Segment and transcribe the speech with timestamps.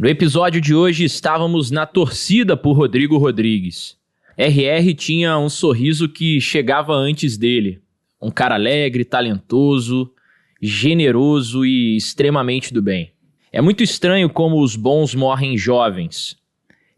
[0.00, 3.98] No episódio de hoje estávamos na torcida por Rodrigo Rodrigues.
[4.34, 7.82] RR tinha um sorriso que chegava antes dele.
[8.18, 10.10] Um cara alegre, talentoso,
[10.58, 13.12] generoso e extremamente do bem.
[13.52, 16.34] É muito estranho como os bons morrem jovens.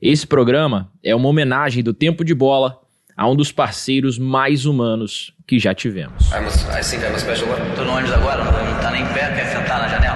[0.00, 2.80] Esse programa é uma homenagem do tempo de bola
[3.16, 6.30] a um dos parceiros mais humanos que já tivemos.
[6.30, 6.36] No
[7.90, 10.11] ônibus agora, não tá nem pé, quer sentar na janela.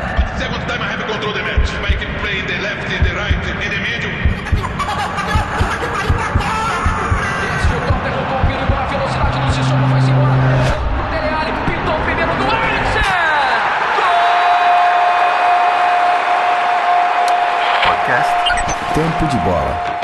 [18.97, 20.01] Tempo de Bola.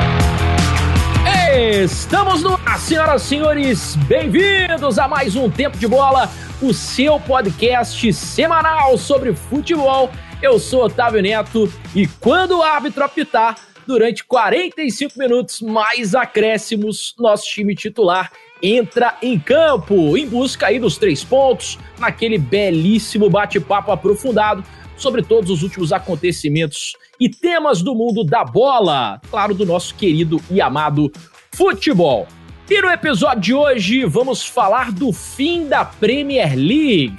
[1.82, 7.18] Estamos no ar, senhoras e senhores, bem-vindos a mais um Tempo de Bola, o seu
[7.18, 10.10] podcast semanal sobre futebol.
[10.42, 13.56] Eu sou Otávio Neto e quando o árbitro apitar,
[13.86, 18.30] durante 45 minutos mais acréscimos, nosso time titular
[18.62, 24.62] entra em campo em busca aí dos três pontos, naquele belíssimo bate-papo aprofundado
[24.98, 30.42] sobre todos os últimos acontecimentos e temas do mundo da bola, claro, do nosso querido
[30.50, 31.08] e amado
[31.52, 32.26] futebol.
[32.68, 37.16] E no episódio de hoje vamos falar do fim da Premier League.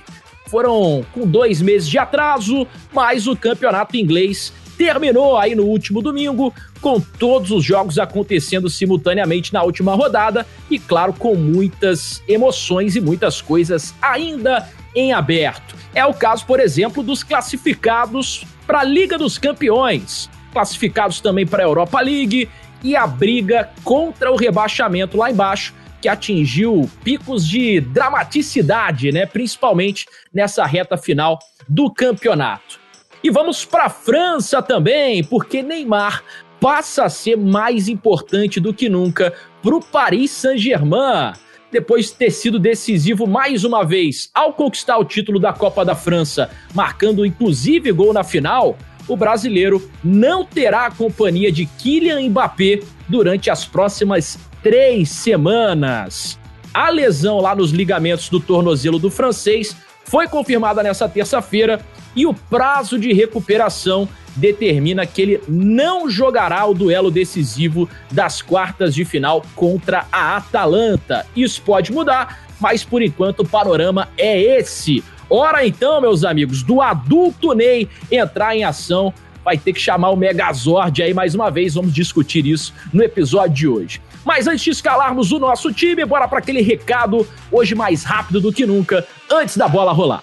[0.48, 6.54] Foram com dois meses de atraso, mas o campeonato inglês terminou aí no último domingo,
[6.82, 13.00] com todos os jogos acontecendo simultaneamente na última rodada e, claro, com muitas emoções e
[13.00, 15.76] muitas coisas ainda em aberto.
[15.96, 21.64] É o caso, por exemplo, dos classificados para a Liga dos Campeões, classificados também para
[21.64, 22.50] a Europa League
[22.84, 29.26] e a briga contra o rebaixamento lá embaixo, que atingiu picos de dramaticidade, né?
[29.26, 32.80] Principalmente nessa reta final do campeonato.
[33.24, 36.22] E vamos para a França também, porque Neymar
[36.60, 41.34] passa a ser mais importante do que nunca para o Paris Saint-Germain.
[41.74, 45.96] Depois de ter sido decisivo mais uma vez ao conquistar o título da Copa da
[45.96, 48.78] França, marcando inclusive gol na final,
[49.08, 56.40] o brasileiro não terá a companhia de Kylian Mbappé durante as próximas três semanas.
[56.72, 61.80] A lesão lá nos ligamentos do tornozelo do francês foi confirmada nessa terça-feira
[62.16, 68.94] e o prazo de recuperação determina que ele não jogará o duelo decisivo das quartas
[68.94, 71.26] de final contra a Atalanta.
[71.36, 75.04] Isso pode mudar, mas por enquanto o panorama é esse.
[75.30, 80.16] Ora então, meus amigos, do adulto Ney entrar em ação, vai ter que chamar o
[80.16, 81.76] Megazord aí mais uma vez.
[81.76, 84.02] Vamos discutir isso no episódio de hoje.
[84.24, 88.54] Mas antes de escalarmos o nosso time, bora para aquele recado, hoje mais rápido do
[88.54, 90.22] que nunca, antes da bola rolar.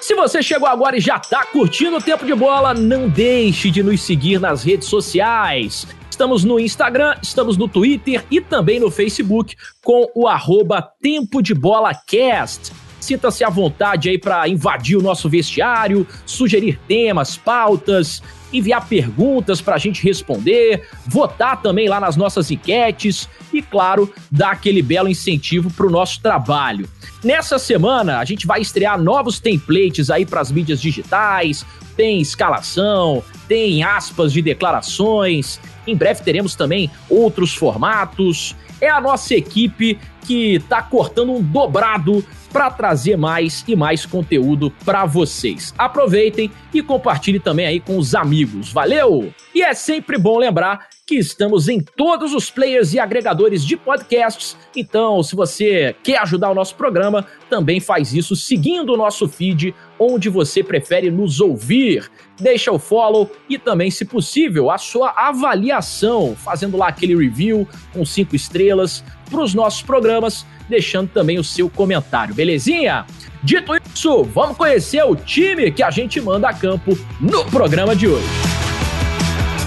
[0.00, 3.82] Se você chegou agora e já tá curtindo o tempo de bola, não deixe de
[3.82, 5.86] nos seguir nas redes sociais.
[6.10, 11.54] Estamos no Instagram, estamos no Twitter e também no Facebook com o arroba Tempo de
[11.54, 12.72] Bola Cast.
[13.00, 18.22] Sinta-se à vontade aí para invadir o nosso vestiário, sugerir temas, pautas,
[18.52, 24.52] enviar perguntas para a gente responder, votar também lá nas nossas enquetes e, claro, dar
[24.52, 26.88] aquele belo incentivo para o nosso trabalho.
[27.22, 31.66] Nessa semana, a gente vai estrear novos templates aí para as mídias digitais,
[31.96, 35.60] tem escalação, tem aspas de declarações.
[35.86, 38.56] Em breve teremos também outros formatos.
[38.80, 44.72] É a nossa equipe que está cortando um dobrado para trazer mais e mais conteúdo
[44.84, 45.74] para vocês.
[45.78, 48.72] Aproveitem e compartilhem também aí com os amigos.
[48.72, 49.32] Valeu!
[49.54, 54.56] E é sempre bom lembrar que estamos em todos os players e agregadores de podcasts.
[54.76, 59.74] Então, se você quer ajudar o nosso programa, também faz isso seguindo o nosso feed
[59.98, 62.08] onde você prefere nos ouvir.
[62.38, 68.04] Deixa o follow e também, se possível, a sua avaliação, fazendo lá aquele review com
[68.04, 73.04] cinco estrelas para os nossos programas, deixando também o seu comentário, belezinha?
[73.42, 78.06] Dito isso, vamos conhecer o time que a gente manda a campo no programa de
[78.06, 78.49] hoje.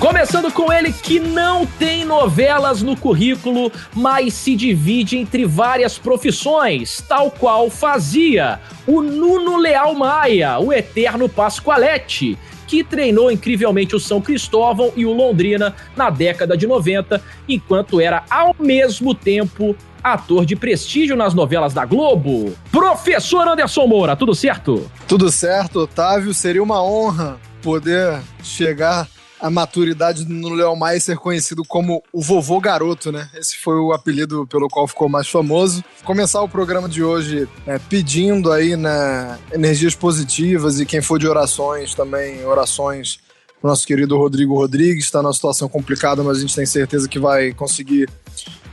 [0.04, 7.02] Começando com ele que não tem novelas no currículo, mas se divide entre várias profissões,
[7.08, 14.20] tal qual fazia o Nuno Leal Maia, o eterno Pascoalete, que treinou incrivelmente o São
[14.20, 19.74] Cristóvão e o Londrina na década de 90, enquanto era ao mesmo tempo
[20.04, 22.54] ator de prestígio nas novelas da Globo.
[22.70, 24.92] Professor Anderson Moura, tudo certo?
[25.08, 26.34] Tudo certo, Otávio.
[26.34, 29.08] Seria uma honra poder chegar
[29.44, 33.30] a maturidade no Léo Maia ser conhecido como o vovô garoto, né?
[33.36, 35.84] Esse foi o apelido pelo qual ficou mais famoso.
[36.06, 41.28] Começar o programa de hoje é, pedindo aí né, energias positivas e quem for de
[41.28, 43.20] orações também, orações
[43.60, 45.04] pro nosso querido Rodrigo Rodrigues.
[45.04, 48.08] Está numa situação complicada, mas a gente tem certeza que vai conseguir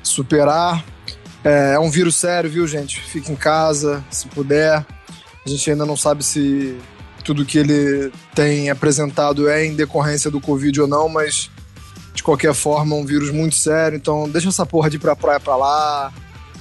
[0.04, 0.84] superar.
[1.42, 3.00] É, é um vírus sério, viu, gente?
[3.00, 4.86] Fique em casa, se puder.
[5.44, 6.78] A gente ainda não sabe se
[7.30, 11.48] tudo que ele tem apresentado é em decorrência do Covid ou não, mas
[12.12, 15.14] de qualquer forma é um vírus muito sério, então deixa essa porra de ir pra
[15.14, 16.12] praia pra lá,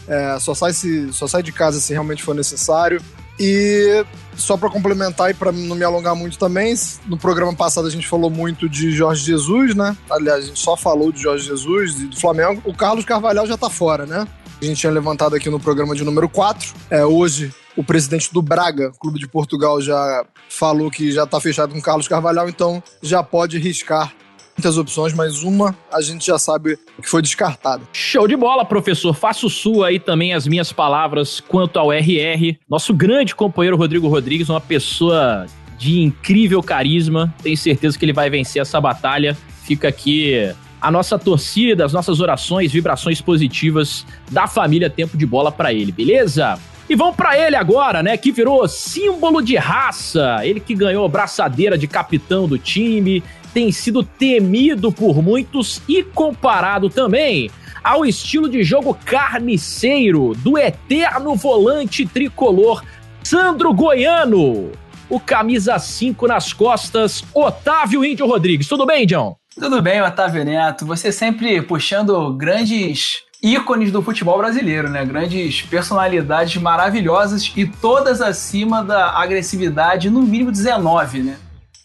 [0.07, 3.01] é, só, sai se, só sai de casa se realmente for necessário.
[3.39, 4.05] E
[4.35, 6.75] só para complementar e para não me alongar muito também,
[7.07, 9.97] no programa passado a gente falou muito de Jorge Jesus, né?
[10.07, 12.61] Aliás, a gente só falou de Jorge Jesus e do Flamengo.
[12.63, 14.27] O Carlos Carvalhal já tá fora, né?
[14.61, 16.75] A gente tinha levantado aqui no programa de número 4.
[16.91, 21.73] É, hoje o presidente do Braga, Clube de Portugal, já falou que já está fechado
[21.73, 24.13] com Carlos Carvalhal, então já pode riscar
[24.57, 27.81] muitas opções, mas uma a gente já sabe que foi descartada.
[27.93, 29.13] Show de bola, professor.
[29.13, 32.57] Faço sua aí também as minhas palavras quanto ao RR.
[32.69, 35.45] Nosso grande companheiro Rodrigo Rodrigues, uma pessoa
[35.77, 37.33] de incrível carisma.
[37.41, 39.37] Tenho certeza que ele vai vencer essa batalha.
[39.63, 45.49] Fica aqui a nossa torcida, as nossas orações, vibrações positivas da família Tempo de Bola
[45.49, 46.59] para ele, beleza?
[46.89, 48.17] E vamos para ele agora, né?
[48.17, 50.39] Que virou símbolo de raça.
[50.41, 56.89] Ele que ganhou braçadeira de capitão do time, tem sido temido por muitos e comparado
[56.89, 57.51] também
[57.83, 62.83] ao estilo de jogo carniceiro do eterno volante tricolor
[63.23, 64.71] Sandro Goiano.
[65.07, 68.67] O camisa 5 nas costas, Otávio Índio Rodrigues.
[68.67, 69.35] Tudo bem, John?
[69.53, 70.87] Tudo bem, Otávio Neto.
[70.87, 75.05] Você sempre puxando grandes ícones do futebol brasileiro, né?
[75.05, 81.37] Grandes personalidades maravilhosas e todas acima da agressividade, no mínimo 19, né?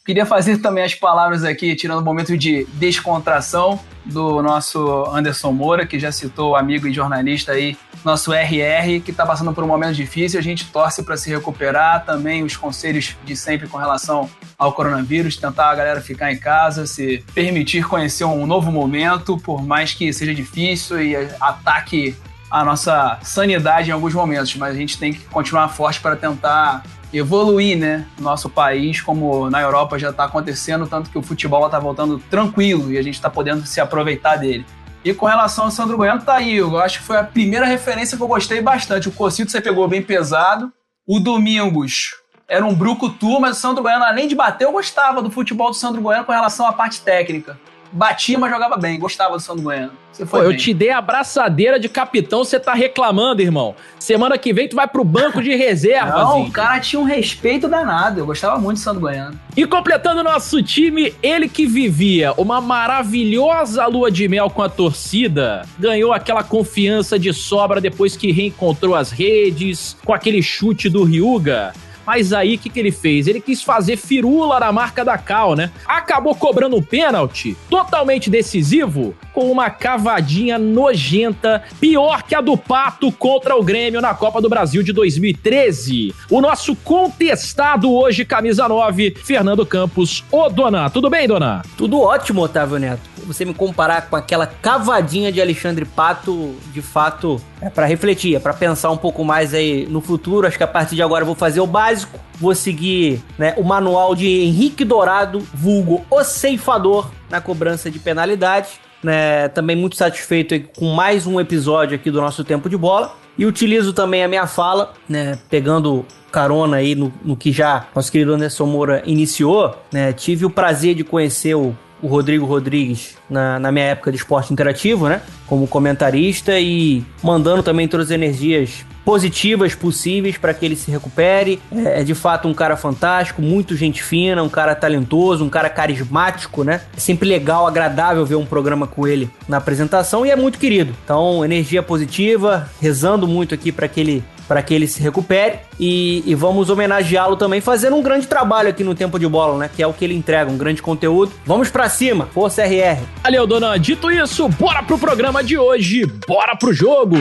[0.06, 5.86] Queria fazer também as palavras aqui, tirando o momento de descontração do nosso Anderson Moura,
[5.86, 7.74] que já citou amigo e jornalista aí,
[8.04, 10.38] nosso RR, que está passando por um momento difícil.
[10.38, 12.04] A gente torce para se recuperar.
[12.04, 14.28] Também os conselhos de sempre com relação
[14.58, 19.64] ao coronavírus, tentar a galera ficar em casa, se permitir conhecer um novo momento, por
[19.64, 22.14] mais que seja difícil e ataque
[22.50, 26.82] a nossa sanidade em alguns momentos, mas a gente tem que continuar forte para tentar
[27.18, 28.06] evoluir, né?
[28.18, 32.92] Nosso país, como na Europa já está acontecendo, tanto que o futebol está voltando tranquilo
[32.92, 34.66] e a gente está podendo se aproveitar dele.
[35.04, 36.56] E com relação ao Sandro Goiano, tá aí.
[36.56, 39.08] Eu acho que foi a primeira referência que eu gostei bastante.
[39.08, 40.72] O Cocito você pegou bem pesado.
[41.06, 42.14] O Domingos
[42.48, 45.76] era um brucutu, mas o Sandro Goiano, além de bater, eu gostava do futebol do
[45.76, 47.58] Sandro Goiano com relação à parte técnica
[47.94, 48.98] batia, mas jogava bem.
[48.98, 49.92] Gostava do Sandro Bueno.
[50.12, 53.74] Você foi Pô, eu te dei a abraçadeira de capitão, você tá reclamando, irmão.
[53.98, 56.18] Semana que vem tu vai pro banco de reserva.
[56.18, 58.20] Não, o cara tinha um respeito danado.
[58.20, 59.38] Eu gostava muito do Sandro Goiano.
[59.56, 64.68] E completando o nosso time, ele que vivia uma maravilhosa lua de mel com a
[64.68, 71.02] torcida, ganhou aquela confiança de sobra depois que reencontrou as redes, com aquele chute do
[71.02, 71.72] Ryuga.
[72.06, 73.26] Mas aí o que, que ele fez?
[73.26, 75.70] Ele quis fazer firula na marca da Cal, né?
[75.86, 83.10] Acabou cobrando um pênalti totalmente decisivo com uma cavadinha nojenta, pior que a do Pato
[83.10, 86.14] contra o Grêmio na Copa do Brasil de 2013.
[86.30, 90.24] O nosso contestado hoje, camisa 9, Fernando Campos.
[90.30, 91.62] Ô, Dona, tudo bem, Dona?
[91.76, 97.40] Tudo ótimo, Otávio Neto você me comparar com aquela cavadinha de Alexandre Pato, de fato,
[97.60, 100.46] é para refletir, é para pensar um pouco mais aí no futuro.
[100.46, 103.64] Acho que a partir de agora eu vou fazer o básico, vou seguir né, o
[103.64, 108.68] manual de Henrique Dourado, vulgo o ceifador, na cobrança de penalidade.
[109.04, 113.14] Né, também muito satisfeito com mais um episódio aqui do nosso Tempo de Bola.
[113.36, 118.10] E utilizo também a minha fala, né, pegando carona aí no, no que já nosso
[118.10, 123.58] querido Anderson Moura iniciou, né, tive o prazer de conhecer o o Rodrigo Rodrigues na,
[123.58, 125.22] na minha época de esporte interativo, né?
[125.46, 131.60] Como comentarista e mandando também todas as energias positivas possíveis para que ele se recupere.
[131.72, 135.68] É, é, de fato um cara fantástico, muito gente fina, um cara talentoso, um cara
[135.68, 136.80] carismático, né?
[136.96, 140.94] É sempre legal, agradável ver um programa com ele na apresentação e é muito querido.
[141.04, 146.22] Então, energia positiva, rezando muito aqui para que ele para que ele se recupere e,
[146.26, 149.70] e vamos homenageá-lo também fazendo um grande trabalho aqui no Tempo de Bola, né?
[149.74, 151.32] Que é o que ele entrega, um grande conteúdo.
[151.44, 153.00] Vamos para cima, força RR.
[153.22, 153.78] Valeu, dona.
[153.78, 157.16] Dito isso, bora pro programa de hoje, bora pro jogo.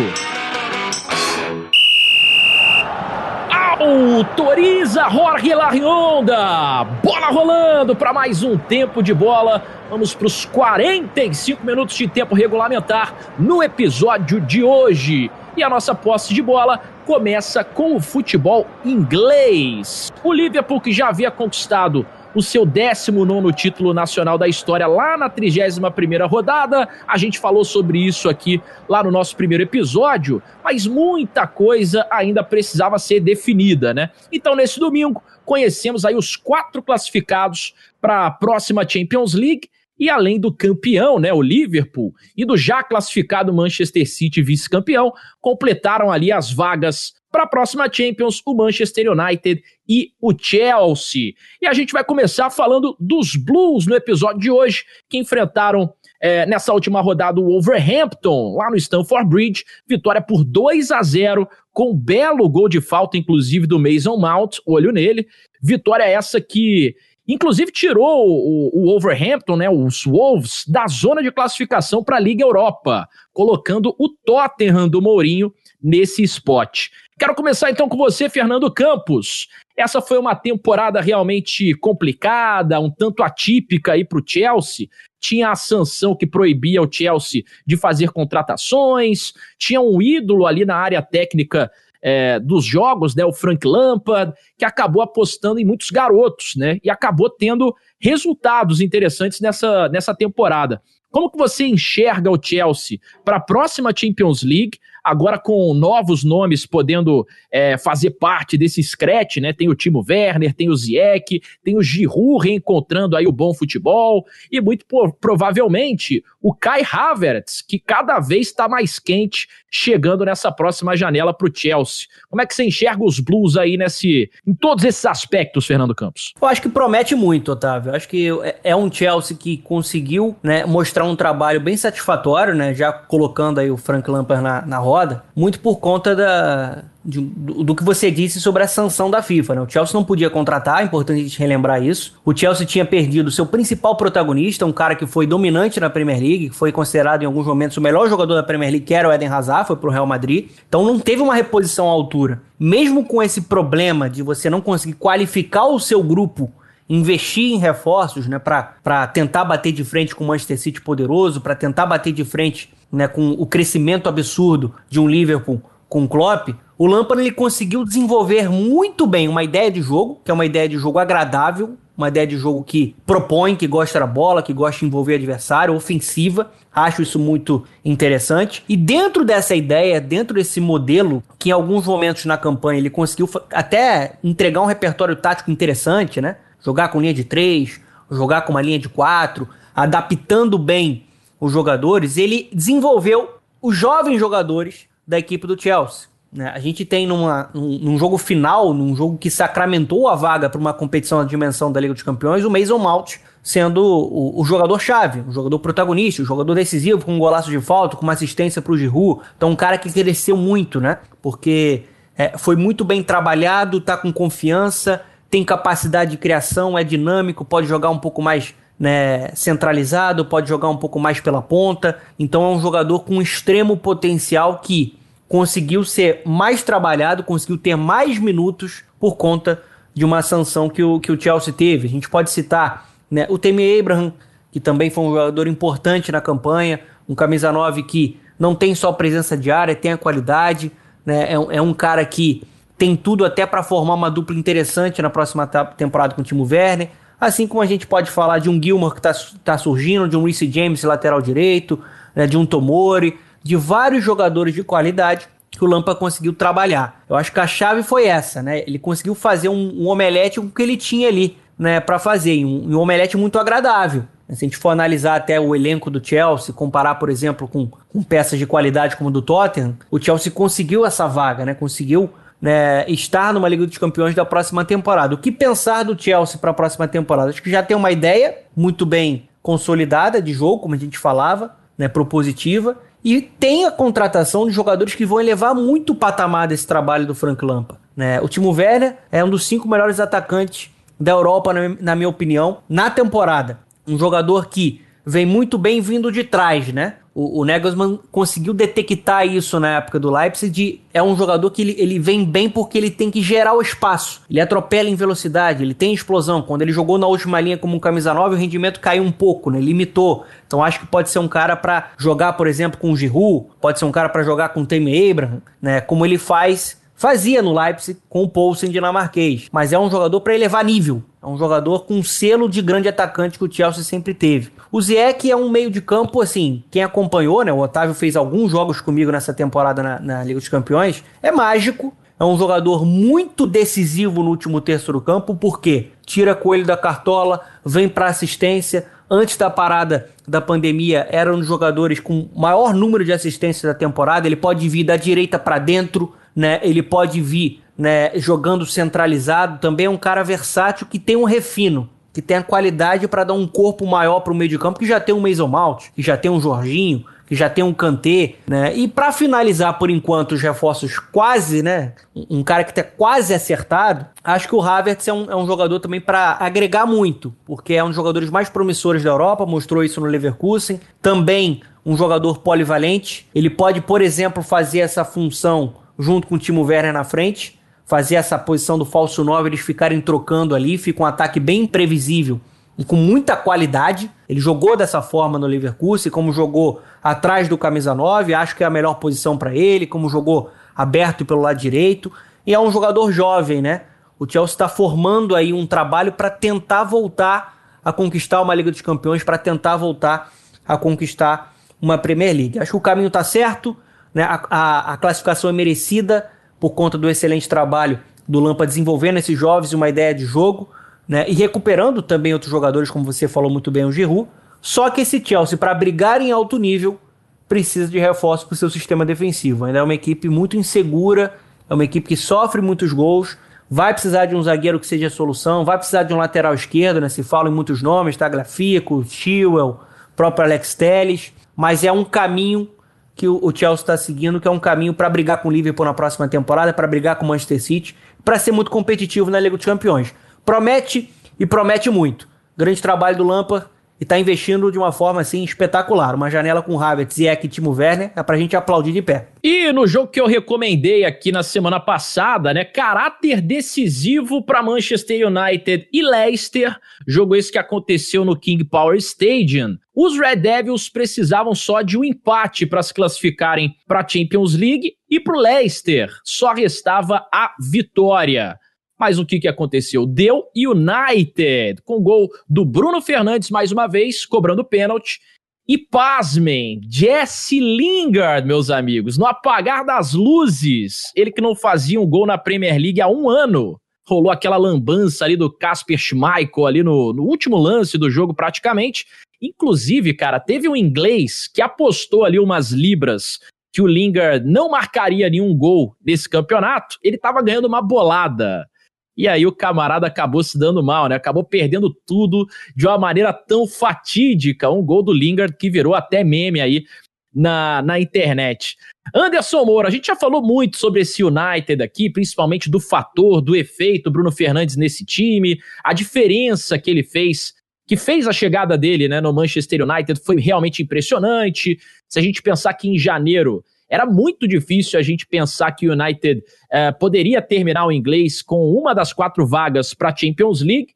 [3.83, 6.85] Autoriza Jorge Larionda.
[7.03, 9.61] Bola rolando para mais um tempo de bola.
[9.89, 15.29] Vamos para os 45 minutos de tempo regulamentar no episódio de hoje.
[15.55, 20.11] E a nossa posse de bola começa com o futebol inglês.
[20.23, 22.05] O Liverpool, que já havia conquistado
[22.35, 26.87] o seu 19 título nacional da história lá na 31ª rodada.
[27.07, 32.43] A gente falou sobre isso aqui lá no nosso primeiro episódio, mas muita coisa ainda
[32.43, 34.09] precisava ser definida, né?
[34.31, 40.39] Então, nesse domingo, conhecemos aí os quatro classificados para a próxima Champions League e além
[40.39, 46.51] do campeão, né, o Liverpool, e do já classificado Manchester City vice-campeão, completaram ali as
[46.51, 51.33] vagas para a próxima Champions, o Manchester United e o Chelsea.
[51.59, 56.45] E a gente vai começar falando dos Blues no episódio de hoje, que enfrentaram é,
[56.45, 59.65] nessa última rodada o Wolverhampton, lá no Stamford Bridge.
[59.87, 64.57] Vitória por 2 a 0 com um belo gol de falta, inclusive, do Mason Mount,
[64.65, 65.27] olho nele.
[65.61, 66.95] Vitória essa que
[67.27, 72.43] Inclusive tirou o, o Wolverhampton, né, os Wolves, da zona de classificação para a Liga
[72.43, 76.89] Europa, colocando o Tottenham do Mourinho nesse spot.
[77.17, 79.47] Quero começar então com você, Fernando Campos.
[79.77, 84.87] Essa foi uma temporada realmente complicada, um tanto atípica aí para o Chelsea.
[85.19, 90.75] Tinha a sanção que proibia o Chelsea de fazer contratações, tinha um ídolo ali na
[90.75, 91.71] área técnica
[92.03, 96.89] é, dos jogos, né, o Frank Lampard, que acabou apostando em muitos garotos, né, e
[96.89, 100.81] acabou tendo resultados interessantes nessa, nessa temporada.
[101.09, 104.79] Como que você enxerga o Chelsea para a próxima Champions League?
[105.03, 109.51] agora com novos nomes podendo é, fazer parte desse scratch, né?
[109.51, 114.25] Tem o Timo Werner, tem o Zieck, tem o Giroud reencontrando aí o bom futebol
[114.49, 114.85] e muito
[115.19, 121.47] provavelmente o Kai Havertz, que cada vez está mais quente, chegando nessa próxima janela para
[121.47, 122.07] o Chelsea.
[122.29, 126.33] Como é que você enxerga os Blues aí nesse, em todos esses aspectos, Fernando Campos?
[126.41, 127.91] Eu acho que promete muito, Otávio.
[127.91, 132.55] Eu acho que é, é um Chelsea que conseguiu né, mostrar um trabalho bem satisfatório,
[132.55, 132.73] né?
[132.73, 137.19] Já colocando aí o Frank Lampard na, na roda roda, muito por conta da, de,
[137.19, 139.55] do, do, que você disse sobre a sanção da FIFA.
[139.55, 139.61] Né?
[139.61, 142.19] O Chelsea não podia contratar, é importante a gente relembrar isso.
[142.23, 146.49] O Chelsea tinha perdido seu principal protagonista, um cara que foi dominante na Premier League,
[146.49, 149.11] que foi considerado em alguns momentos o melhor jogador da Premier League, que era o
[149.11, 150.49] Eden Hazard, foi pro Real Madrid.
[150.67, 152.41] Então não teve uma reposição à altura.
[152.59, 156.51] Mesmo com esse problema de você não conseguir qualificar o seu grupo
[156.87, 161.55] investir em reforços, né, para tentar bater de frente com o Manchester City poderoso, para
[161.55, 165.61] tentar bater de frente né, com o crescimento absurdo de um Liverpool
[165.93, 166.49] com o Klopp,
[166.83, 170.67] o Lampard ele conseguiu desenvolver muito bem uma ideia de jogo, que é uma ideia
[170.67, 174.81] de jogo agradável, uma ideia de jogo que propõe, que gosta da bola, que gosta
[174.81, 176.51] de envolver adversário, ofensiva.
[176.75, 178.65] Acho isso muito interessante.
[178.67, 183.29] E dentro dessa ideia, dentro desse modelo, que em alguns momentos na campanha ele conseguiu
[183.53, 186.35] até entregar um repertório tático interessante, né?
[186.59, 187.79] Jogar com linha de três,
[188.11, 191.05] jogar com uma linha de quatro, adaptando bem
[191.39, 196.11] os jogadores, ele desenvolveu os jovens jogadores da equipe do Chelsea.
[196.33, 196.51] Né?
[196.53, 200.59] A gente tem numa, num, num, jogo final, num jogo que sacramentou a vaga para
[200.59, 205.21] uma competição na dimensão da Liga dos Campeões, o Mason Mount sendo o, o jogador-chave,
[205.27, 208.71] o jogador protagonista, o jogador decisivo, com um golaço de falta, com uma assistência para
[208.71, 209.21] o Giroud.
[209.35, 210.99] Então, um cara que cresceu muito, né?
[211.21, 211.83] Porque
[212.17, 217.67] é, foi muito bem trabalhado, tá com confiança, tem capacidade de criação, é dinâmico, pode
[217.67, 221.97] jogar um pouco mais né, centralizado, pode jogar um pouco mais pela ponta.
[222.17, 228.19] Então é um jogador com extremo potencial que conseguiu ser mais trabalhado, conseguiu ter mais
[228.19, 229.61] minutos por conta
[229.93, 231.87] de uma sanção que o, que o Chelsea teve.
[231.87, 234.13] A gente pode citar né, o Temi Abraham,
[234.51, 238.91] que também foi um jogador importante na campanha, um camisa 9 que não tem só
[238.91, 240.71] presença de área, tem a qualidade,
[241.05, 242.43] né, é, é um cara que
[242.77, 246.89] tem tudo até para formar uma dupla interessante na próxima temporada com o Timo Werner.
[247.19, 249.13] Assim como a gente pode falar de um Gilmore que está
[249.43, 251.79] tá surgindo, de um Reece James, lateral direito,
[252.15, 257.03] né, de um Tomori, de vários jogadores de qualidade que o Lampa conseguiu trabalhar.
[257.07, 258.63] Eu acho que a chave foi essa, né?
[258.65, 262.43] Ele conseguiu fazer um, um omelete com o que ele tinha ali, né, para fazer,
[262.43, 264.05] um, um omelete muito agradável.
[264.29, 268.01] Se a gente for analisar até o elenco do Chelsea, comparar, por exemplo, com, com
[268.01, 271.53] peças de qualidade como o do Tottenham, o Chelsea conseguiu essa vaga, né?
[271.53, 272.09] Conseguiu
[272.41, 275.13] né, estar numa Liga dos Campeões da próxima temporada.
[275.13, 277.29] O que pensar do Chelsea para a próxima temporada?
[277.29, 281.55] Acho que já tem uma ideia muito bem consolidada de jogo, como a gente falava,
[281.77, 286.65] né, propositiva, e tem a contratação de jogadores que vão elevar muito o patamar desse
[286.65, 287.77] trabalho do Frank Lampa.
[287.95, 288.21] Né?
[288.21, 292.89] O Timo Werner é um dos cinco melhores atacantes da Europa, na minha opinião, na
[292.89, 293.59] temporada.
[293.85, 296.95] Um jogador que vem muito bem vindo de trás, né?
[297.15, 300.51] O, o Nagelsmann conseguiu detectar isso na época do Leipzig.
[300.51, 303.61] De, é um jogador que ele, ele vem bem porque ele tem que gerar o
[303.61, 304.21] espaço.
[304.29, 306.41] Ele atropela em velocidade, ele tem explosão.
[306.41, 309.51] Quando ele jogou na última linha como um camisa 9, o rendimento caiu um pouco,
[309.51, 309.59] né?
[309.59, 310.25] Limitou.
[310.47, 313.79] Então acho que pode ser um cara para jogar, por exemplo, com o Giroud, pode
[313.79, 315.81] ser um cara para jogar com o Temi Abraham, né?
[315.81, 320.33] Como ele faz fazia no Leipzig com o Poulsen dinamarquês, mas é um jogador para
[320.33, 321.03] elevar nível.
[321.21, 324.53] É um jogador com selo de grande atacante que o Chelsea sempre teve.
[324.71, 327.51] O Ziyech é um meio de campo, assim, quem acompanhou, né?
[327.51, 331.03] O Otávio fez alguns jogos comigo nessa temporada na, na Liga dos Campeões.
[331.21, 336.65] É mágico, é um jogador muito decisivo no último terço do campo, porque tira coelho
[336.65, 338.85] da cartola, vem para assistência.
[339.09, 343.77] Antes da parada da pandemia, era um dos jogadores com maior número de assistências da
[343.77, 344.25] temporada.
[344.25, 346.59] Ele pode vir da direita para dentro, né?
[346.63, 349.59] Ele pode vir né, jogando centralizado.
[349.59, 353.33] Também é um cara versátil que tem um refino, que tem a qualidade para dar
[353.33, 356.01] um corpo maior para o meio de campo, que já tem um Mason Mount, que
[356.01, 358.75] já tem um Jorginho, que já tem um Kanté, né?
[358.75, 361.93] E para finalizar por enquanto os reforços quase, né?
[362.29, 365.79] Um cara que tá quase acertado, acho que o Havertz é um, é um jogador
[365.79, 369.99] também para agregar muito, porque é um dos jogadores mais promissores da Europa, mostrou isso
[369.99, 370.79] no Leverkusen.
[371.01, 376.63] Também um jogador polivalente, ele pode, por exemplo, fazer essa função junto com o Timo
[376.63, 381.05] Werner na frente, fazer essa posição do falso 9, eles ficarem trocando ali, fica um
[381.05, 382.39] ataque bem imprevisível
[382.77, 384.09] e com muita qualidade.
[384.27, 388.67] Ele jogou dessa forma no Leverkusen, como jogou atrás do camisa 9, acho que é
[388.67, 392.11] a melhor posição para ele, como jogou aberto pelo lado direito.
[392.45, 393.83] E é um jogador jovem, né?
[394.17, 398.81] O Chelsea está formando aí um trabalho para tentar voltar a conquistar uma Liga dos
[398.81, 400.31] Campeões, para tentar voltar
[400.65, 402.59] a conquistar uma Premier League.
[402.59, 403.75] Acho que o caminho está certo,
[404.13, 404.23] né?
[404.23, 406.29] A, a, a, classificação é merecida
[406.59, 410.69] por conta do excelente trabalho do Lampa desenvolvendo esses jovens uma ideia de jogo
[411.07, 411.25] né?
[411.27, 414.27] E recuperando também outros jogadores, como você falou muito bem, o Giroud.
[414.61, 416.99] Só que esse Chelsea, para brigar em alto nível,
[417.47, 419.65] precisa de reforço para o seu sistema defensivo.
[419.65, 421.35] Ainda é uma equipe muito insegura,
[421.69, 423.37] é uma equipe que sofre muitos gols,
[423.69, 427.01] vai precisar de um zagueiro que seja a solução, vai precisar de um lateral esquerdo,
[427.01, 427.09] né?
[427.09, 428.29] Se fala em muitos nomes, tá?
[428.29, 429.81] Grafico, Chilwell,
[430.15, 432.69] próprio Alex Telles, mas é um caminho
[433.15, 435.93] que o Chelsea está seguindo, que é um caminho para brigar com o Liverpool na
[435.93, 439.65] próxima temporada, para brigar com o Manchester City, para ser muito competitivo na Liga dos
[439.65, 440.13] Campeões.
[440.43, 442.27] Promete e promete muito.
[442.57, 443.69] Grande trabalho do Lampa
[444.03, 446.13] e está investindo de uma forma assim espetacular.
[446.13, 449.29] Uma janela com Havertz, Ziyech e Timo Werner é pra gente aplaudir de pé.
[449.41, 455.25] E no jogo que eu recomendei aqui na semana passada, né, caráter decisivo para Manchester
[455.25, 459.77] United e Leicester, jogo esse que aconteceu no King Power Stadium.
[459.95, 464.95] Os Red Devils precisavam só de um empate para se classificarem para a Champions League
[465.09, 468.59] e para o Leicester só restava a vitória.
[469.03, 470.05] Mas o que, que aconteceu?
[470.05, 475.19] Deu United, com gol do Bruno Fernandes mais uma vez, cobrando pênalti.
[475.67, 482.07] E pasmem, Jesse Lingard, meus amigos, no apagar das luzes, ele que não fazia um
[482.07, 486.81] gol na Premier League há um ano, rolou aquela lambança ali do Casper Schmeichel ali
[486.81, 489.05] no, no último lance do jogo praticamente.
[489.41, 493.37] Inclusive, cara, teve um inglês que apostou ali umas libras
[493.73, 496.97] que o Lingard não marcaria nenhum gol nesse campeonato.
[497.03, 498.65] Ele estava ganhando uma bolada.
[499.15, 501.15] E aí o camarada acabou se dando mal, né?
[501.15, 504.69] Acabou perdendo tudo de uma maneira tão fatídica.
[504.69, 506.85] Um gol do Lingard que virou até meme aí
[507.33, 508.77] na, na internet.
[509.13, 513.55] Anderson Moura, a gente já falou muito sobre esse United aqui, principalmente do fator, do
[513.55, 517.53] efeito Bruno Fernandes nesse time, a diferença que ele fez,
[517.87, 521.77] que fez a chegada dele né, no Manchester United foi realmente impressionante.
[522.07, 525.93] Se a gente pensar que em janeiro era muito difícil a gente pensar que o
[525.93, 530.87] United uh, poderia terminar o inglês com uma das quatro vagas para a Champions League,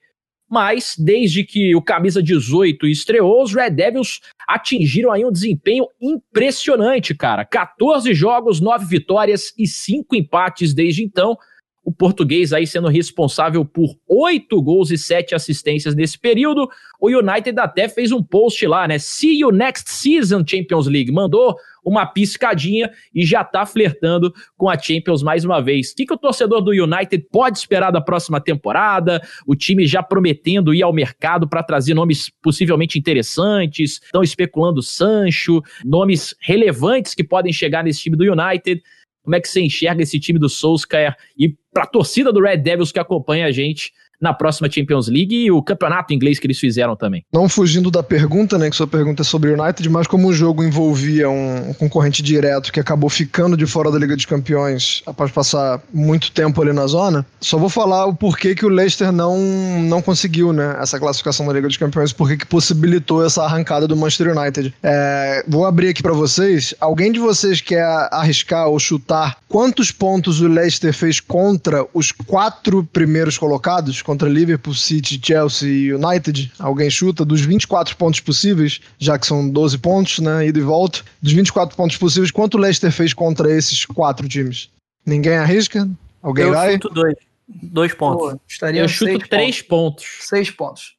[0.49, 7.13] mas desde que o camisa 18 estreou, os Red Devils atingiram aí um desempenho impressionante,
[7.13, 7.45] cara.
[7.45, 11.37] 14 jogos, 9 vitórias e 5 empates desde então
[11.87, 16.67] o português aí sendo responsável por oito gols e sete assistências nesse período.
[16.99, 18.99] O United até fez um post lá, né?
[18.99, 21.13] See you next season, Champions League.
[21.13, 25.91] Mandou uma piscadinha e já tá flertando com a Champions mais uma vez.
[25.91, 29.25] O que, que o torcedor do United pode esperar da próxima temporada?
[29.45, 35.61] O time já prometendo ir ao mercado para trazer nomes possivelmente interessantes, estão especulando Sancho,
[35.85, 38.83] nomes relevantes que podem chegar nesse time do United.
[39.27, 42.57] Como é que você enxerga esse time do Solskjaer e para a torcida do Red
[42.57, 46.59] Devils que acompanha a gente na próxima Champions League e o campeonato inglês que eles
[46.59, 47.23] fizeram também.
[47.33, 50.33] Não fugindo da pergunta, né, que sua pergunta é sobre o United, mas como o
[50.33, 55.31] jogo envolvia um, concorrente direto que acabou ficando de fora da Liga dos Campeões após
[55.31, 59.37] passar muito tempo ali na zona, só vou falar o porquê que o Leicester não,
[59.81, 63.95] não conseguiu, né, essa classificação da Liga dos Campeões, porquê que possibilitou essa arrancada do
[63.95, 64.73] Manchester United.
[64.81, 66.73] É, vou abrir aqui para vocês.
[66.79, 72.83] Alguém de vocês quer arriscar ou chutar quantos pontos o Leicester fez contra os quatro
[72.83, 74.01] primeiros colocados?
[74.07, 79.49] Contra Liverpool, City, Chelsea e United, alguém chuta, dos 24 pontos possíveis, já que são
[79.49, 83.51] 12 pontos, né, ida e volta, dos 24 pontos possíveis, quanto o Leicester fez contra
[83.51, 84.69] esses quatro times?
[85.05, 85.89] Ninguém arrisca?
[86.23, 86.71] Alguém Eu vai?
[86.73, 87.15] chuto dois.
[87.49, 88.31] Dois pontos.
[88.31, 90.05] Pô, estaria Eu chuto três pontos.
[90.05, 90.27] pontos.
[90.27, 90.95] Seis pontos.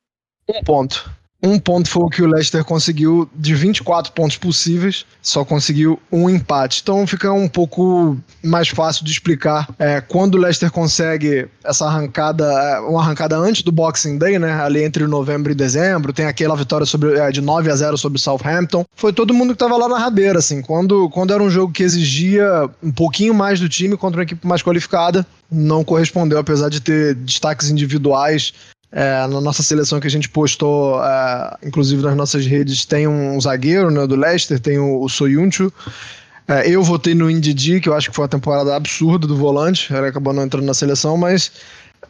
[0.46, 1.10] Um ponto.
[1.40, 6.28] Um ponto foi o que o Leicester conseguiu de 24 pontos possíveis, só conseguiu um
[6.28, 6.80] empate.
[6.82, 12.44] Então fica um pouco mais fácil de explicar é, quando o Leicester consegue essa arrancada,
[12.44, 14.52] é, uma arrancada antes do Boxing Day, né?
[14.60, 18.18] Ali entre novembro e dezembro, tem aquela vitória sobre, é, de 9 a 0 sobre
[18.18, 18.84] o Southampton.
[18.96, 20.60] Foi todo mundo que tava lá na rabeira, assim.
[20.60, 24.44] Quando, quando era um jogo que exigia um pouquinho mais do time contra uma equipe
[24.44, 28.52] mais qualificada, não correspondeu, apesar de ter destaques individuais
[28.90, 33.40] é, na nossa seleção que a gente postou, é, inclusive nas nossas redes, tem um
[33.40, 35.72] zagueiro né, do Leicester, tem o, o Soyuncu.
[36.46, 39.92] É, eu votei no Indidi, que eu acho que foi uma temporada absurda do volante,
[39.92, 41.52] ele acabou não entrando na seleção, mas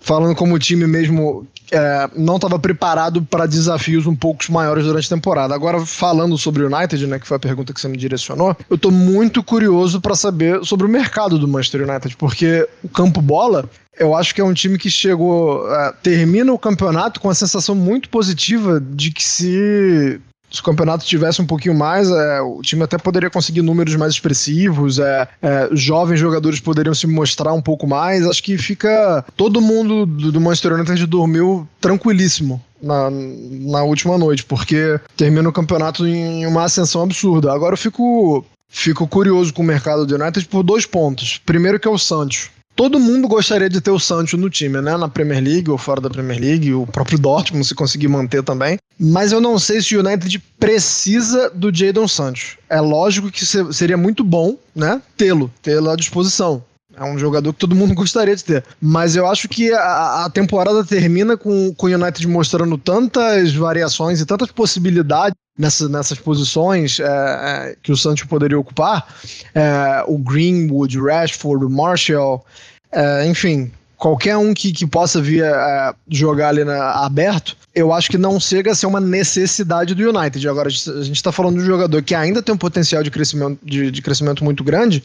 [0.01, 5.07] falando como o time mesmo é, não estava preparado para desafios um pouco maiores durante
[5.07, 5.55] a temporada.
[5.55, 8.77] Agora, falando sobre o United, né, que foi a pergunta que você me direcionou, eu
[8.77, 13.69] estou muito curioso para saber sobre o mercado do Manchester United, porque o campo bola
[13.99, 15.65] eu acho que é um time que chegou.
[15.65, 20.21] Uh, termina o campeonato com a sensação muito positiva de que se.
[20.51, 24.15] Se o campeonato tivesse um pouquinho mais, é, o time até poderia conseguir números mais
[24.15, 28.27] expressivos, é, é, jovens jogadores poderiam se mostrar um pouco mais.
[28.27, 29.25] Acho que fica.
[29.37, 35.53] Todo mundo do, do Manchester United dormiu tranquilíssimo na, na última noite, porque termina o
[35.53, 37.53] campeonato em uma ascensão absurda.
[37.53, 41.41] Agora eu fico, fico curioso com o mercado do United por dois pontos.
[41.45, 44.97] Primeiro que é o Santos todo mundo gostaria de ter o Sancho no time, né?
[44.97, 48.79] Na Premier League ou fora da Premier League, o próprio Dortmund se conseguir manter também.
[48.97, 52.57] Mas eu não sei se o United precisa do Jadon Sancho.
[52.71, 55.03] É lógico que seria muito bom, né?
[55.17, 56.63] Tê-lo, tê-lo à disposição.
[56.99, 58.65] É um jogador que todo mundo gostaria de ter.
[58.81, 64.27] Mas eu acho que a, a temporada termina com, o United mostrando tantas variações e
[64.27, 69.07] tantas possibilidades nessas, nessas posições é, é, que o Santos poderia ocupar.
[69.55, 72.45] É, o Greenwood, o Rashford, o Marshall,
[72.93, 78.09] é, enfim, qualquer um que, que possa vir é, jogar ali na, aberto, eu acho
[78.09, 80.49] que não chega a ser uma necessidade do United.
[80.49, 83.59] Agora, a gente está falando de um jogador que ainda tem um potencial de crescimento,
[83.63, 85.05] de, de crescimento muito grande.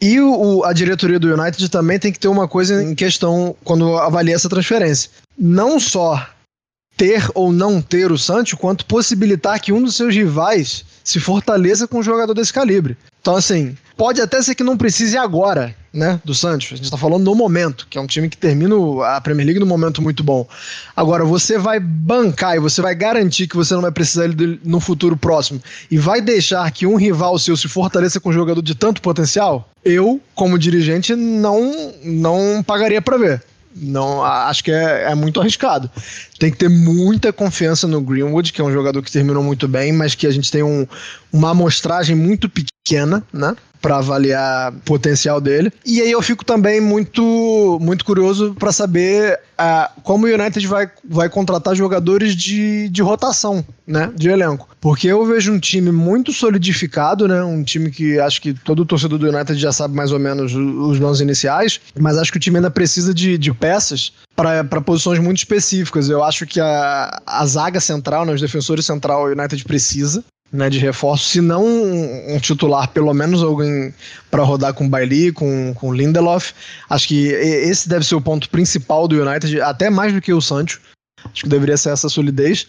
[0.00, 3.98] E o, a diretoria do United também tem que ter uma coisa em questão quando
[3.98, 5.10] avalia essa transferência.
[5.38, 6.26] Não só
[6.96, 11.86] ter ou não ter o Sancho, quanto possibilitar que um dos seus rivais se fortaleça
[11.86, 12.96] com um jogador desse calibre.
[13.20, 16.68] Então, assim, pode até ser que não precise agora, né, do Santos.
[16.72, 18.74] A gente está falando no momento, que é um time que termina
[19.06, 20.46] a Premier League num momento muito bom.
[20.96, 24.80] Agora, você vai bancar e você vai garantir que você não vai precisar dele no
[24.80, 28.74] futuro próximo e vai deixar que um rival seu se fortaleça com um jogador de
[28.74, 29.68] tanto potencial?
[29.84, 33.42] Eu, como dirigente, não, não pagaria para ver.
[33.74, 35.90] Não, acho que é, é, muito arriscado.
[36.40, 39.92] Tem que ter muita confiança no Greenwood, que é um jogador que terminou muito bem,
[39.92, 40.86] mas que a gente tem um,
[41.30, 43.54] uma amostragem muito pequena, né?
[43.80, 45.72] para avaliar o potencial dele.
[45.84, 50.90] E aí eu fico também muito, muito curioso para saber uh, como o United vai,
[51.04, 54.68] vai contratar jogadores de, de rotação, né, de elenco.
[54.80, 59.18] Porque eu vejo um time muito solidificado, né, um time que acho que todo torcedor
[59.18, 62.58] do United já sabe mais ou menos os nomes iniciais, mas acho que o time
[62.58, 66.08] ainda precisa de, de peças para posições muito específicas.
[66.08, 70.68] Eu acho que a, a zaga central, né, os defensores central, o United precisa né,
[70.68, 73.94] de reforço, se não um, titular, pelo menos alguém
[74.30, 76.52] para rodar com Bailey, com, com Lindelof.
[76.88, 80.40] Acho que esse deve ser o ponto principal do United, até mais do que o
[80.40, 80.80] Sancho.
[81.24, 82.66] Acho que deveria ser essa solidez.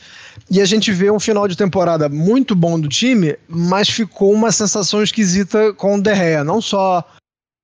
[0.50, 4.52] E a gente vê um final de temporada muito bom do time, mas ficou uma
[4.52, 6.43] sensação esquisita com o De Gea.
[6.43, 7.04] Não só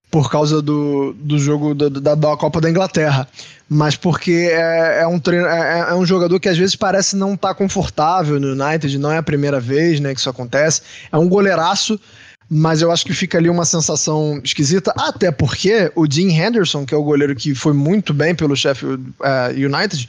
[0.09, 3.27] por causa do, do jogo da, da Copa da Inglaterra,
[3.69, 7.33] mas porque é, é um treino, é, é, um jogador que às vezes parece não
[7.33, 10.81] estar tá confortável no United, não é a primeira vez né, que isso acontece.
[11.11, 11.99] É um goleiraço,
[12.49, 16.93] mas eu acho que fica ali uma sensação esquisita, até porque o Dean Henderson, que
[16.93, 20.07] é o goleiro que foi muito bem pelo Sheffield uh, United,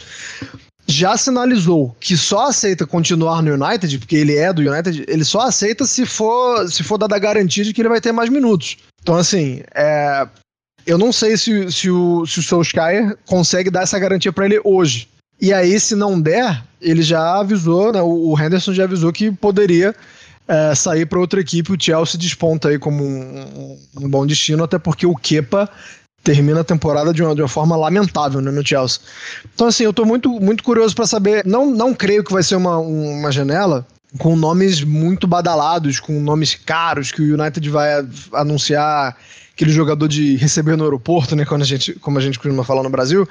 [0.86, 5.40] já sinalizou que só aceita continuar no United, porque ele é do United, ele só
[5.40, 8.78] aceita se for, se for dada a garantia de que ele vai ter mais minutos.
[9.08, 10.28] Então, assim, é,
[10.86, 14.60] eu não sei se, se, o, se o Solskjaer consegue dar essa garantia para ele
[14.62, 15.08] hoje.
[15.40, 19.96] E aí, se não der, ele já avisou, né, o Henderson já avisou que poderia
[20.46, 21.72] é, sair para outra equipe.
[21.72, 25.70] O Chelsea desponta aí como um, um, bom destino, até porque o Kepa
[26.22, 29.00] termina a temporada de uma, de uma forma lamentável né, no Chelsea.
[29.54, 31.46] Então, assim, eu estou muito, muito curioso para saber.
[31.46, 36.54] Não, não creio que vai ser uma, uma janela com nomes muito badalados, com nomes
[36.54, 39.16] caros, que o United vai anunciar
[39.52, 42.84] aquele jogador de receber no aeroporto, né, quando a gente, como a gente costuma falar
[42.84, 43.28] no Brasil,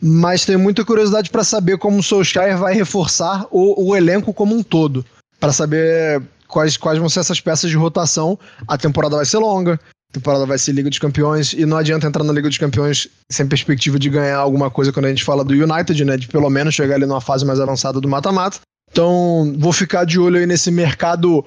[0.00, 4.56] mas tenho muita curiosidade para saber como o Solskjaer vai reforçar o, o elenco como
[4.56, 5.04] um todo,
[5.38, 8.38] para saber quais, quais vão ser essas peças de rotação.
[8.66, 9.78] A temporada vai ser longa,
[10.12, 13.46] temporada vai ser Liga dos Campeões e não adianta entrar na Liga dos Campeões sem
[13.46, 16.16] perspectiva de ganhar alguma coisa quando a gente fala do United, né?
[16.16, 18.60] De pelo menos chegar ali numa fase mais avançada do mata-mata.
[18.90, 21.44] Então, vou ficar de olho aí nesse mercado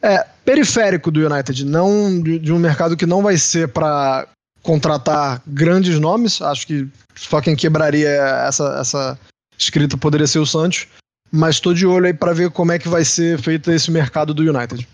[0.00, 4.26] é, periférico do United, não de, de um mercado que não vai ser para
[4.62, 6.40] contratar grandes nomes.
[6.40, 9.18] Acho que só quem quebraria essa, essa
[9.58, 10.86] escrita poderia ser o Santos.
[11.30, 14.32] Mas estou de olho aí para ver como é que vai ser feito esse mercado
[14.32, 14.86] do United.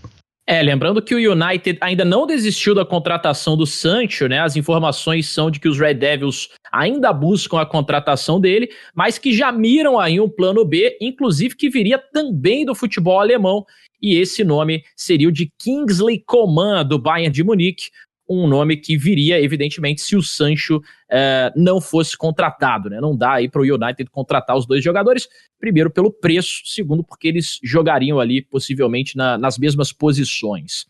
[0.44, 4.40] É, lembrando que o United ainda não desistiu da contratação do Sancho, né?
[4.40, 9.32] As informações são de que os Red Devils ainda buscam a contratação dele, mas que
[9.32, 13.64] já miram aí um plano B, inclusive que viria também do futebol alemão,
[14.00, 17.90] e esse nome seria o de Kingsley Coman, do Bayern de Munique,
[18.28, 20.80] um nome que viria, evidentemente, se o Sancho
[21.12, 22.88] uh, não fosse contratado.
[22.88, 23.00] Né?
[23.00, 25.28] Não dá aí para o United contratar os dois jogadores,
[25.60, 30.86] primeiro pelo preço, segundo porque eles jogariam ali possivelmente na, nas mesmas posições.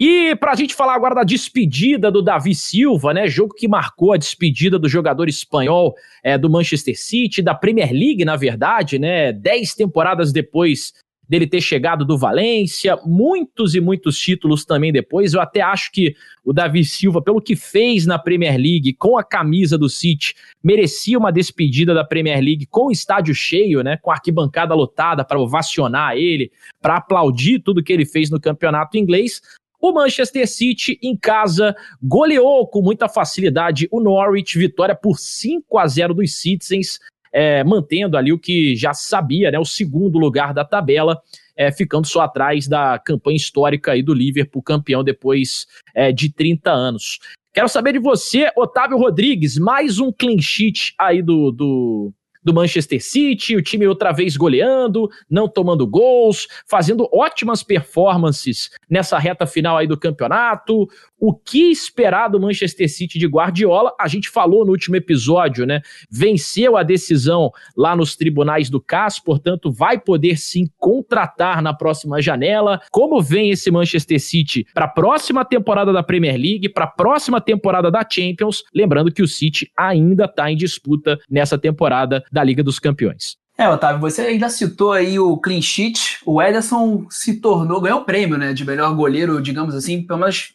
[0.00, 3.26] E para a gente falar agora da despedida do Davi Silva, né?
[3.26, 8.24] Jogo que marcou a despedida do jogador espanhol é, do Manchester City, da Premier League,
[8.24, 9.32] na verdade, né?
[9.32, 10.92] Dez temporadas depois
[11.28, 15.34] dele ter chegado do Valência, muitos e muitos títulos também depois.
[15.34, 16.14] Eu até acho que
[16.44, 21.18] o Davi Silva, pelo que fez na Premier League com a camisa do City, merecia
[21.18, 25.38] uma despedida da Premier League com o estádio cheio, né, com a arquibancada lotada para
[25.38, 29.42] ovacionar ele, para aplaudir tudo que ele fez no campeonato inglês.
[29.80, 35.86] O Manchester City em casa goleou com muita facilidade o Norwich, vitória por 5 a
[35.86, 36.98] 0 dos Citizens
[37.32, 41.20] é, mantendo ali o que já sabia, né, o segundo lugar da tabela,
[41.56, 46.70] é, ficando só atrás da campanha histórica aí do Liverpool, campeão depois é, de 30
[46.70, 47.18] anos.
[47.52, 52.12] Quero saber de você, Otávio Rodrigues, mais um clean sheet aí do, do,
[52.48, 59.18] do Manchester City, o time outra vez goleando, não tomando gols, fazendo ótimas performances nessa
[59.18, 60.88] reta final aí do campeonato.
[61.20, 63.92] O que esperar do Manchester City de Guardiola?
[64.00, 65.82] A gente falou no último episódio, né?
[66.10, 72.22] Venceu a decisão lá nos tribunais do CAS, portanto, vai poder sim contratar na próxima
[72.22, 72.80] janela.
[72.90, 77.40] Como vem esse Manchester City para a próxima temporada da Premier League, para a próxima
[77.40, 78.62] temporada da Champions?
[78.72, 83.36] Lembrando que o City ainda está em disputa nessa temporada da Liga dos Campeões.
[83.58, 86.18] É, Otávio, você ainda citou aí o clean sheet.
[86.24, 90.54] O Ederson se tornou, ganhou o prêmio, né, de melhor goleiro, digamos assim, pelo menos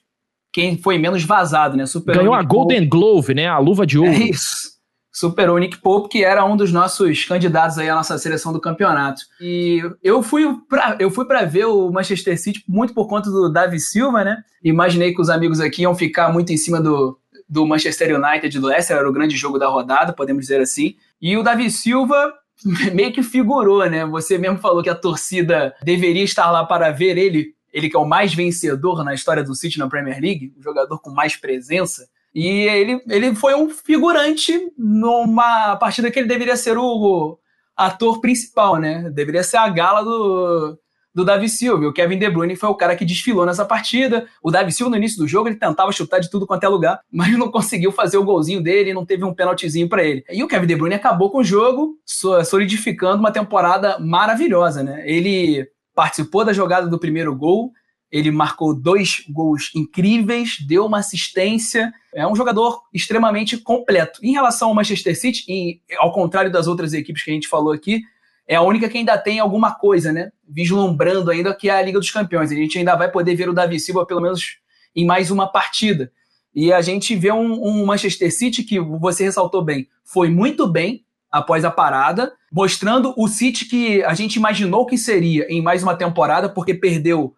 [0.54, 1.86] quem foi menos vazado, né?
[1.86, 2.88] Superou Ganhou a Golden.
[2.88, 3.48] Glove, né?
[3.48, 4.12] A luva de ouro.
[4.12, 4.72] É isso.
[5.12, 8.62] Superou o Nick Pope, que era um dos nossos candidatos aí à nossa seleção do
[8.62, 9.22] campeonato.
[9.42, 13.52] E eu fui para eu fui para ver o Manchester City muito por conta do
[13.52, 14.38] Davi Silva, né?
[14.64, 17.18] Imaginei que os amigos aqui iam ficar muito em cima do,
[17.50, 20.96] do Manchester United do Leicester, era o grande jogo da rodada, podemos dizer assim.
[21.24, 22.34] E o Davi Silva
[22.94, 24.06] meio que figurou, né?
[24.06, 28.00] Você mesmo falou que a torcida deveria estar lá para ver ele ele que é
[28.00, 32.08] o mais vencedor na história do City na Premier League, o jogador com mais presença.
[32.36, 37.40] E ele, ele foi um figurante numa partida que ele deveria ser o
[37.76, 39.10] ator principal, né?
[39.10, 40.78] Deveria ser a gala do,
[41.14, 41.88] do Davi Silva.
[41.88, 44.28] O Kevin De Bruyne foi o cara que desfilou nessa partida.
[44.42, 47.00] O Davi Silva, no início do jogo, ele tentava chutar de tudo quanto é lugar,
[47.12, 50.24] mas não conseguiu fazer o golzinho dele, não teve um penaltizinho para ele.
[50.30, 51.98] E o Kevin De Bruyne acabou com o jogo,
[52.46, 55.04] solidificando uma temporada maravilhosa, né?
[55.06, 57.72] Ele participou da jogada do primeiro gol,
[58.14, 61.92] ele marcou dois gols incríveis, deu uma assistência.
[62.14, 64.20] É um jogador extremamente completo.
[64.22, 67.74] Em relação ao Manchester City, e ao contrário das outras equipes que a gente falou
[67.74, 68.04] aqui,
[68.48, 70.32] é a única que ainda tem alguma coisa, né?
[70.48, 72.52] Vislumbrando ainda que é a Liga dos Campeões.
[72.52, 74.58] A gente ainda vai poder ver o Davi Silva pelo menos
[74.96, 76.12] em mais uma partida.
[76.54, 81.04] E a gente vê um, um Manchester City que você ressaltou bem, foi muito bem,
[81.34, 85.96] após a parada, mostrando o City que a gente imaginou que seria em mais uma
[85.96, 87.34] temporada, porque perdeu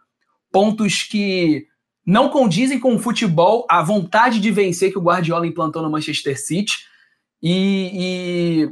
[0.51, 1.65] pontos que
[2.05, 6.37] não condizem com o futebol, a vontade de vencer que o Guardiola implantou no Manchester
[6.37, 6.75] City.
[7.41, 8.69] E, e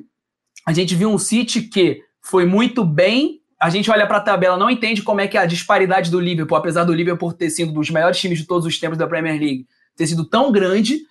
[0.68, 3.42] a gente viu um City que foi muito bem.
[3.60, 6.20] A gente olha para a tabela, não entende como é que é a disparidade do
[6.20, 9.08] Liverpool, apesar do Liverpool ter sido um dos melhores times de todos os tempos da
[9.08, 11.02] Premier League, ter sido tão grande,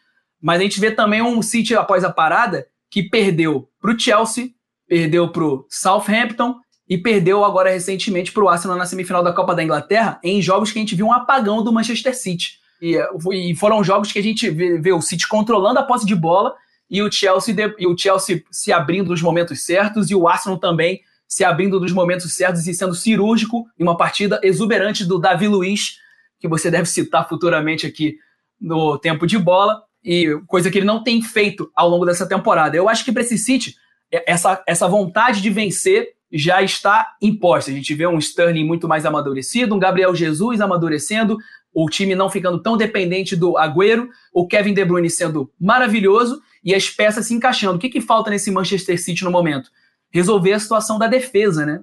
[0.41, 4.51] mas a gente vê também um City após a parada que perdeu para o Chelsea,
[4.89, 6.57] perdeu para o Southampton
[6.89, 10.73] e perdeu agora recentemente para o Arsenal na semifinal da Copa da Inglaterra, em jogos
[10.73, 12.59] que a gente viu um apagão do Manchester City.
[12.83, 12.99] E,
[13.33, 16.53] e foram jogos que a gente vê, vê, o City controlando a posse de bola
[16.93, 20.59] e o, Chelsea de, e o Chelsea se abrindo nos momentos certos e o Arsenal
[20.59, 25.49] também se abrindo nos momentos certos e sendo cirúrgico em uma partida exuberante do Davi
[25.49, 25.97] Luiz,
[26.39, 28.19] que você deve citar futuramente aqui
[28.61, 32.77] no tempo de bola e coisa que ele não tem feito ao longo dessa temporada.
[32.77, 33.75] Eu acho que para esse City,
[34.13, 37.71] é, essa, essa vontade de vencer já está imposta.
[37.71, 41.39] A gente vê um Sterling muito mais amadurecido, um Gabriel Jesus amadurecendo,
[41.73, 46.75] o time não ficando tão dependente do Agüero, o Kevin De Bruyne sendo maravilhoso e
[46.75, 47.77] as peças se encaixando.
[47.77, 49.71] O que, que falta nesse Manchester City no momento?
[50.11, 51.83] Resolver a situação da defesa, né?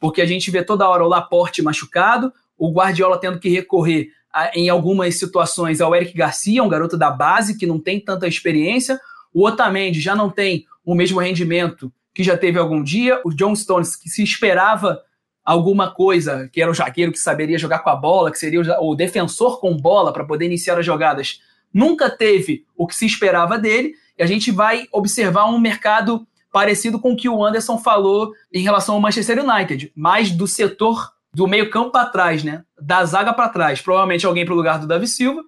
[0.00, 4.50] Porque a gente vê toda hora o Laporte machucado, o Guardiola tendo que recorrer a,
[4.54, 9.00] em algumas situações ao Eric Garcia, um garoto da base que não tem tanta experiência.
[9.32, 13.20] O Otamendi já não tem o mesmo rendimento que já teve algum dia.
[13.24, 15.02] O John Stones, que se esperava
[15.44, 18.90] alguma coisa, que era o zagueiro que saberia jogar com a bola, que seria o,
[18.90, 21.40] o defensor com bola para poder iniciar as jogadas,
[21.76, 23.94] nunca teve o que se esperava dele.
[24.18, 28.62] E a gente vai observar um mercado parecido com o que o Anderson falou em
[28.62, 32.64] relação ao Manchester United, mais do setor do meio-campo para trás, né?
[32.80, 33.82] Da zaga para trás.
[33.82, 35.42] Provavelmente alguém para o lugar do Davi Silva,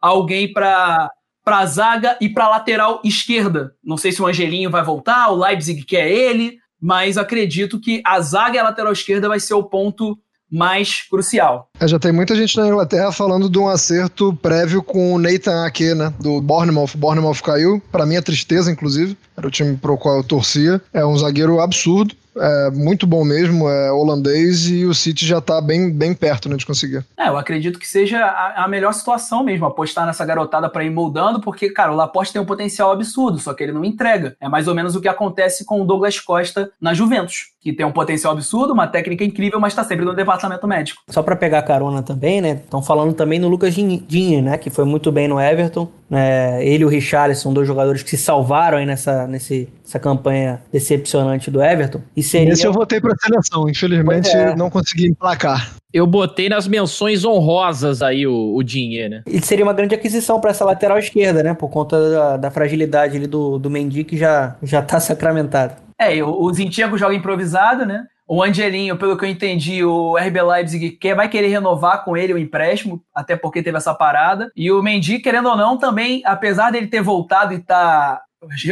[0.00, 1.10] alguém para
[1.44, 3.76] para zaga e para lateral esquerda.
[3.84, 8.18] Não sei se o Angelinho vai voltar, o Leipzig quer ele, mas acredito que a
[8.20, 10.18] zaga e a lateral esquerda vai ser o ponto
[10.50, 11.70] mais crucial.
[11.80, 15.66] É, já tem muita gente na Inglaterra falando de um acerto prévio com o Nathan
[15.66, 16.12] Ake, né?
[16.20, 16.96] Do Bournemouth.
[16.96, 19.16] Bournemouth caiu, para mim é tristeza, inclusive.
[19.36, 20.80] Era o time pro qual eu torcia.
[20.92, 25.60] É um zagueiro absurdo é muito bom mesmo, é holandês e o City já tá
[25.60, 27.04] bem, bem perto né, de conseguir.
[27.16, 30.90] É, eu acredito que seja a, a melhor situação mesmo, apostar nessa garotada para ir
[30.90, 34.36] moldando, porque, cara, o Laporte tem um potencial absurdo, só que ele não entrega.
[34.40, 37.86] É mais ou menos o que acontece com o Douglas Costa na Juventus, que tem
[37.86, 41.02] um potencial absurdo, uma técnica incrível, mas tá sempre no departamento médico.
[41.08, 42.60] Só para pegar carona também, né?
[42.62, 44.56] Estão falando também no Lucas Digne, né?
[44.56, 45.88] Que foi muito bem no Everton.
[46.10, 50.62] É, ele e o Richarlison, dois jogadores que se salvaram aí nessa, nesse, essa campanha
[50.72, 52.00] decepcionante do Everton.
[52.16, 52.52] E seria...
[52.52, 54.54] Esse eu votei pra seleção, infelizmente é.
[54.54, 55.72] não consegui emplacar.
[55.92, 59.22] Eu botei nas menções honrosas aí o, o dinheiro, né?
[59.26, 61.54] E seria uma grande aquisição para essa lateral esquerda, né?
[61.54, 65.74] Por conta da, da fragilidade ali do, do Mendy, que já, já tá sacramentado.
[65.98, 68.04] É, o, o Zinchenko joga improvisado, né?
[68.26, 72.32] O Angelinho, pelo que eu entendi, o RB Leipzig quer, vai querer renovar com ele
[72.32, 74.50] o empréstimo, até porque teve essa parada.
[74.56, 78.22] E o Mendy, querendo ou não, também, apesar dele ter voltado e estar tá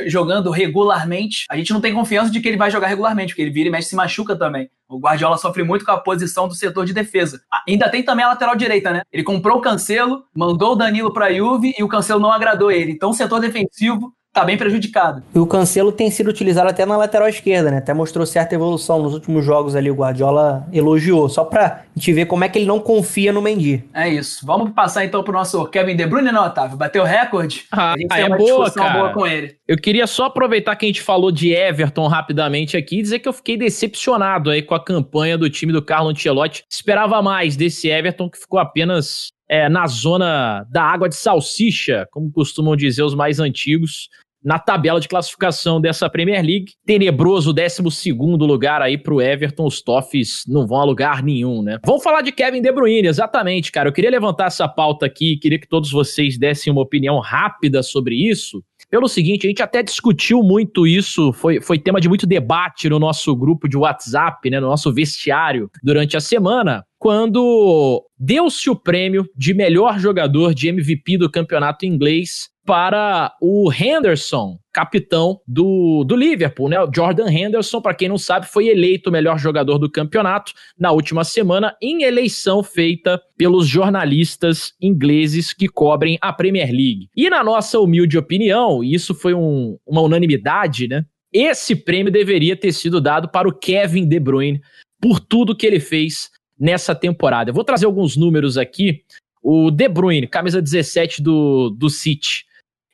[0.07, 3.51] jogando regularmente, a gente não tem confiança de que ele vai jogar regularmente, porque ele
[3.51, 4.71] vira e mexe se machuca também.
[4.89, 7.41] O Guardiola sofre muito com a posição do setor de defesa.
[7.67, 9.03] Ainda tem também a lateral direita, né?
[9.13, 12.71] Ele comprou o Cancelo, mandou o Danilo para a Juve e o Cancelo não agradou
[12.71, 12.93] ele.
[12.93, 15.23] Então o setor defensivo tá bem prejudicado.
[15.35, 17.79] E o Cancelo tem sido utilizado até na lateral esquerda, né?
[17.79, 22.27] Até mostrou certa evolução nos últimos jogos ali, o Guardiola elogiou, só pra gente ver
[22.27, 23.85] como é que ele não confia no Mendy.
[23.93, 24.45] É isso.
[24.47, 26.77] Vamos passar então pro nosso Kevin De Bruyne, não, Otávio?
[26.77, 27.65] Bateu recorde?
[27.71, 29.57] Ah, a gente tem é uma boa, discussão boa com ele.
[29.69, 33.29] Eu queria só aproveitar que a gente falou de Everton rapidamente aqui e dizer que
[33.29, 36.65] eu fiquei decepcionado aí com a campanha do time do Carlo Ancelotti.
[36.71, 42.33] Esperava mais desse Everton que ficou apenas é, na zona da água de salsicha, como
[42.33, 44.09] costumam dizer os mais antigos
[44.43, 46.73] na tabela de classificação dessa Premier League.
[46.87, 49.67] Tenebroso 12 lugar aí pro Everton.
[49.67, 51.79] Os Toffs não vão a lugar nenhum, né?
[51.85, 53.91] Vamos falar de Kevin De Bruyne, exatamente, cara.
[53.91, 58.15] Eu queria levantar essa pauta aqui, queria que todos vocês dessem uma opinião rápida sobre
[58.15, 58.65] isso.
[58.91, 62.99] Pelo seguinte, a gente até discutiu muito isso, foi, foi tema de muito debate no
[62.99, 69.29] nosso grupo de WhatsApp, né, no nosso vestiário durante a semana, quando deu-se o prêmio
[69.37, 76.69] de melhor jogador de MVP do campeonato inglês para o Henderson, capitão do, do Liverpool,
[76.69, 76.81] né?
[76.81, 80.93] O Jordan Henderson, para quem não sabe, foi eleito o melhor jogador do campeonato na
[80.93, 87.09] última semana em eleição feita pelos jornalistas ingleses que cobrem a Premier League.
[87.17, 91.05] E na nossa humilde opinião, isso foi um, uma unanimidade, né?
[91.33, 94.61] Esse prêmio deveria ter sido dado para o Kevin De Bruyne
[95.01, 96.31] por tudo que ele fez
[96.63, 97.51] nessa temporada.
[97.51, 99.03] Eu vou trazer alguns números aqui.
[99.43, 102.47] O De Bruyne, camisa 17 do, do City,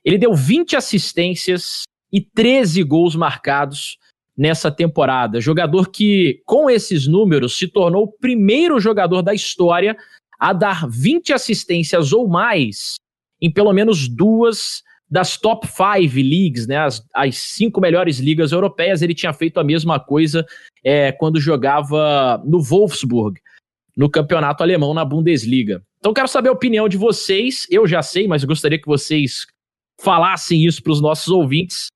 [0.03, 3.99] ele deu 20 assistências e 13 gols marcados
[4.35, 5.39] nessa temporada.
[5.39, 9.95] Jogador que, com esses números, se tornou o primeiro jogador da história
[10.41, 12.95] a dar 20 assistências ou mais
[13.43, 19.03] em pelo menos duas das top 5 leagues, né, as, as cinco melhores ligas europeias.
[19.03, 20.47] Ele tinha feito a mesma coisa
[20.83, 23.39] é, quando jogava no Wolfsburg,
[23.99, 25.83] no campeonato alemão, na Bundesliga.
[25.99, 27.67] Então, quero saber a opinião de vocês.
[27.69, 29.45] Eu já sei, mas gostaria que vocês
[30.01, 31.89] falassem isso para os nossos ouvintes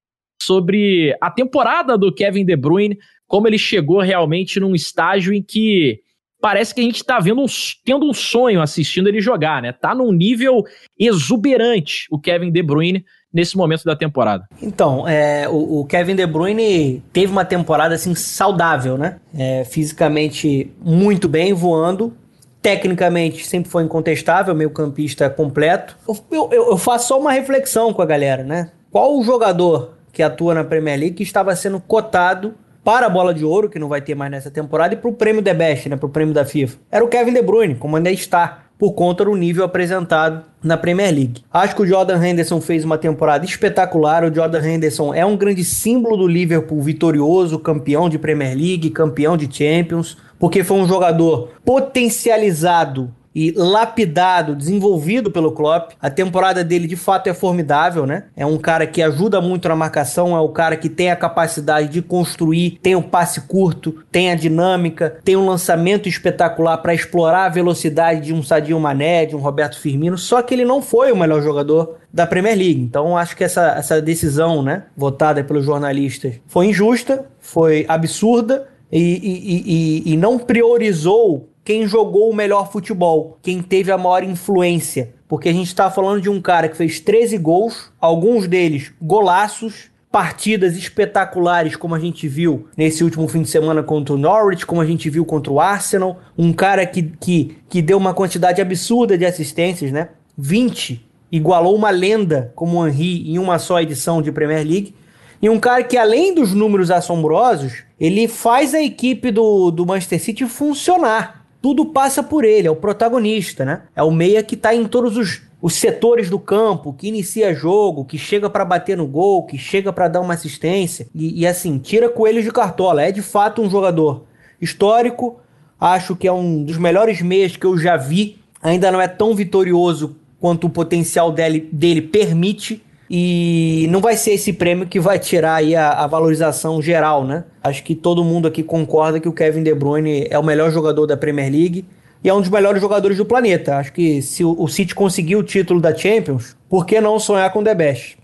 [0.42, 6.00] sobre a temporada do Kevin De Bruyne, como ele chegou realmente num estágio em que
[6.40, 7.46] parece que a gente está vendo um,
[7.84, 9.72] tendo um sonho assistindo ele jogar, né?
[9.72, 10.64] Tá num nível
[10.98, 14.45] exuberante o Kevin De Bruyne nesse momento da temporada.
[14.61, 19.16] Então, é, o, o, Kevin De Bruyne teve uma temporada assim saudável, né?
[19.37, 22.12] É, fisicamente muito bem, voando,
[22.61, 25.97] tecnicamente sempre foi incontestável, meio campista completo.
[26.07, 28.70] Eu, eu, eu, faço só uma reflexão com a galera, né?
[28.91, 32.55] Qual o jogador que atua na Premier League que estava sendo cotado
[32.85, 35.12] para a bola de ouro, que não vai ter mais nessa temporada, e para o
[35.12, 35.97] prêmio The Best, né?
[35.97, 36.78] Para o prêmio da FIFA?
[36.91, 38.61] Era o Kevin De Bruyne, como ainda está.
[38.79, 41.45] Por conta do nível apresentado na Premier League.
[41.53, 44.25] Acho que o Jordan Henderson fez uma temporada espetacular.
[44.25, 49.37] O Jordan Henderson é um grande símbolo do Liverpool vitorioso, campeão de Premier League, campeão
[49.37, 55.93] de Champions, porque foi um jogador potencializado e lapidado, desenvolvido pelo Klopp.
[56.01, 58.24] A temporada dele de fato é formidável, né?
[58.37, 61.89] É um cara que ajuda muito na marcação, é o cara que tem a capacidade
[61.89, 67.47] de construir, tem um passe curto, tem a dinâmica, tem um lançamento espetacular para explorar
[67.47, 71.12] a velocidade de um Sadio Mané, de um Roberto Firmino, só que ele não foi
[71.12, 72.80] o melhor jogador da Premier League.
[72.80, 79.01] Então acho que essa, essa decisão, né, votada pelos jornalistas, foi injusta, foi absurda e,
[79.01, 85.14] e, e, e não priorizou quem jogou o melhor futebol, quem teve a maior influência.
[85.28, 89.90] Porque a gente está falando de um cara que fez 13 gols, alguns deles golaços,
[90.10, 94.80] partidas espetaculares, como a gente viu nesse último fim de semana contra o Norwich, como
[94.80, 96.20] a gente viu contra o Arsenal.
[96.36, 100.08] Um cara que, que, que deu uma quantidade absurda de assistências, né?
[100.36, 101.08] 20.
[101.30, 104.94] Igualou uma lenda como o Henry em uma só edição de Premier League.
[105.40, 110.20] E um cara que, além dos números assombrosos, ele faz a equipe do, do Manchester
[110.20, 113.82] City funcionar tudo passa por ele, é o protagonista, né?
[113.94, 118.04] É o meia que tá em todos os, os setores do campo, que inicia jogo,
[118.04, 121.06] que chega para bater no gol, que chega para dar uma assistência.
[121.14, 123.02] E, e, assim, tira coelhos de cartola.
[123.02, 124.24] É de fato um jogador
[124.60, 125.38] histórico.
[125.78, 128.40] Acho que é um dos melhores meias que eu já vi.
[128.60, 132.82] Ainda não é tão vitorioso quanto o potencial dele, dele permite.
[133.14, 137.44] E não vai ser esse prêmio que vai tirar aí a, a, valorização geral, né?
[137.62, 141.06] Acho que todo mundo aqui concorda que o Kevin De Bruyne é o melhor jogador
[141.06, 141.84] da Premier League
[142.24, 143.76] e é um dos melhores jogadores do planeta.
[143.76, 147.52] Acho que se o, o City conseguir o título da Champions, por que não sonhar
[147.52, 148.16] com The Best?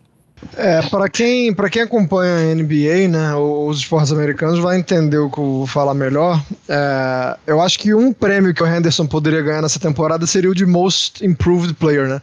[0.56, 5.30] É, para quem, pra quem acompanha a NBA, né, os esportes americanos, vai entender o
[5.30, 6.42] que eu vou falar melhor.
[6.68, 10.54] É, eu acho que um prêmio que o Henderson poderia ganhar nessa temporada seria o
[10.54, 12.22] de Most Improved Player, né?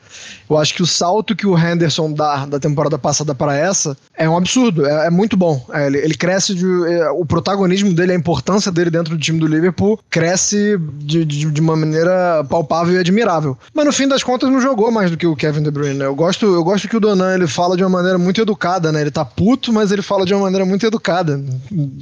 [0.50, 4.30] Eu acho que o salto que o Henderson dá da temporada passada para essa é
[4.30, 5.66] um absurdo, é, é muito bom.
[5.74, 6.66] É, ele, ele, cresce de.
[6.66, 11.52] É, o protagonismo dele, a importância dele dentro do time do Liverpool cresce de, de,
[11.52, 13.58] de, uma maneira palpável e admirável.
[13.74, 16.06] Mas no fim das contas não jogou mais do que o Kevin De Bruyne, né?
[16.06, 19.02] Eu gosto, eu gosto que o Donan ele fala de uma maneira muito educada, né?
[19.02, 21.44] Ele tá puto, mas ele fala de uma maneira muito educada.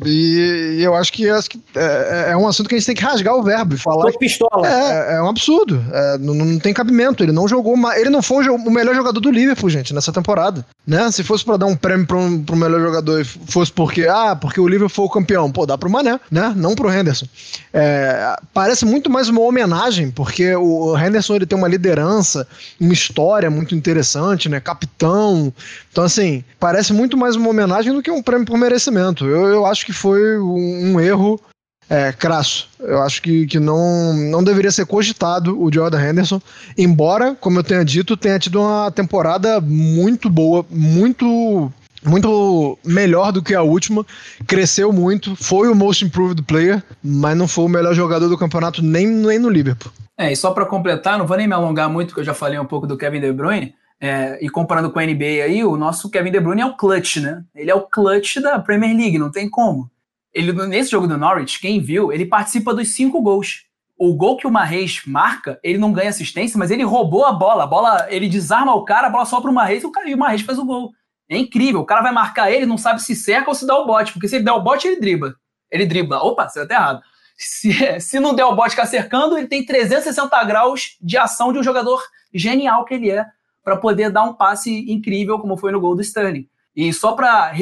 [0.05, 2.95] E, e eu acho que, acho que é, é, um assunto que a gente tem
[2.95, 4.11] que rasgar o verbo e falar.
[4.11, 4.67] Tô pistola.
[4.67, 5.83] É, é, é um absurdo.
[5.91, 7.23] É, não, não tem cabimento.
[7.23, 7.75] Ele não jogou.
[7.95, 10.65] Ele não foi o melhor jogador do Liverpool, gente, nessa temporada.
[10.85, 11.09] Né?
[11.11, 14.59] Se fosse para dar um prêmio pro, pro melhor jogador e fosse porque, ah, porque
[14.59, 16.53] o Liverpool foi o campeão, pô, dá pro Mané, né?
[16.55, 17.25] Não pro Henderson.
[17.73, 22.47] É, parece muito mais uma homenagem, porque o Henderson ele tem uma liderança,
[22.79, 24.59] uma história muito interessante, né?
[24.59, 25.53] Capitão.
[25.93, 29.27] Então, assim, parece muito mais uma homenagem do que um prêmio por merecimento.
[29.27, 31.39] Eu, eu acho que foi um, um erro
[31.87, 32.67] é, crasso.
[32.79, 36.41] Eu acho que, que não, não deveria ser cogitado o Jordan Henderson,
[36.75, 41.71] embora, como eu tenha dito, tenha tido uma temporada muito boa, muito
[42.05, 44.05] muito melhor do que a última,
[44.45, 48.81] cresceu muito, foi o most improved player, mas não foi o melhor jogador do campeonato
[48.81, 49.89] nem, nem no Liverpool.
[50.17, 52.59] É, e só para completar, não vou nem me alongar muito, porque eu já falei
[52.59, 53.73] um pouco do Kevin De Bruyne,
[54.03, 57.21] é, e comparando com a NBA aí, o nosso Kevin De Bruyne é o clutch,
[57.21, 57.41] né?
[57.55, 59.89] Ele é o clutch da Premier League, não tem como.
[60.33, 63.63] Ele, nesse jogo do Norwich, quem viu, ele participa dos cinco gols.
[63.97, 67.63] O gol que o Marreis marca, ele não ganha assistência, mas ele roubou a bola.
[67.63, 70.41] A bola, ele desarma o cara, a bola só para o Marreis e o Marreis
[70.41, 70.91] faz o gol.
[71.29, 71.79] É incrível.
[71.79, 74.27] O cara vai marcar ele, não sabe se cerca ou se dá o bote, porque
[74.27, 75.33] se ele der o bote, ele dribla.
[75.71, 76.21] Ele dribla.
[76.21, 77.01] Opa, você tá errado.
[77.37, 81.59] Se, se não der o bote ficar cercando, ele tem 360 graus de ação de
[81.59, 83.25] um jogador genial que ele é,
[83.63, 86.47] para poder dar um passe incrível, como foi no gol do Sterling.
[86.75, 87.53] E só para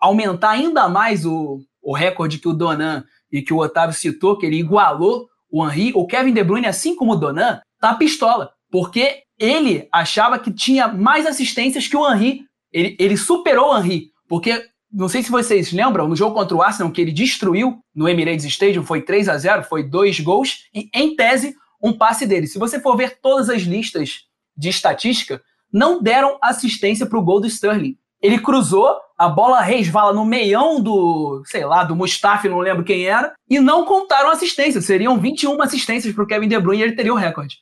[0.00, 4.46] aumentar ainda mais o, o recorde que o Donan e que o Otávio citou, que
[4.46, 8.50] ele igualou o Henry, o Kevin De Bruyne, assim como o Donan, tá pistola.
[8.70, 12.42] Porque ele achava que tinha mais assistências que o Henry.
[12.70, 14.10] Ele, ele superou o Henry.
[14.28, 18.08] Porque, não sei se vocês lembram, no jogo contra o Arsenal, que ele destruiu no
[18.08, 22.46] Emirates Stadium, foi 3 a 0 foi dois gols, e em tese, um passe dele.
[22.46, 24.27] Se você for ver todas as listas
[24.58, 25.40] de estatística,
[25.72, 27.96] não deram assistência para o gol do Sterling.
[28.20, 33.06] Ele cruzou, a bola resvala no meião do, sei lá, do Mustafi, não lembro quem
[33.06, 34.80] era, e não contaram assistência.
[34.80, 37.58] Seriam 21 assistências para o Kevin De Bruyne e ele teria o recorde.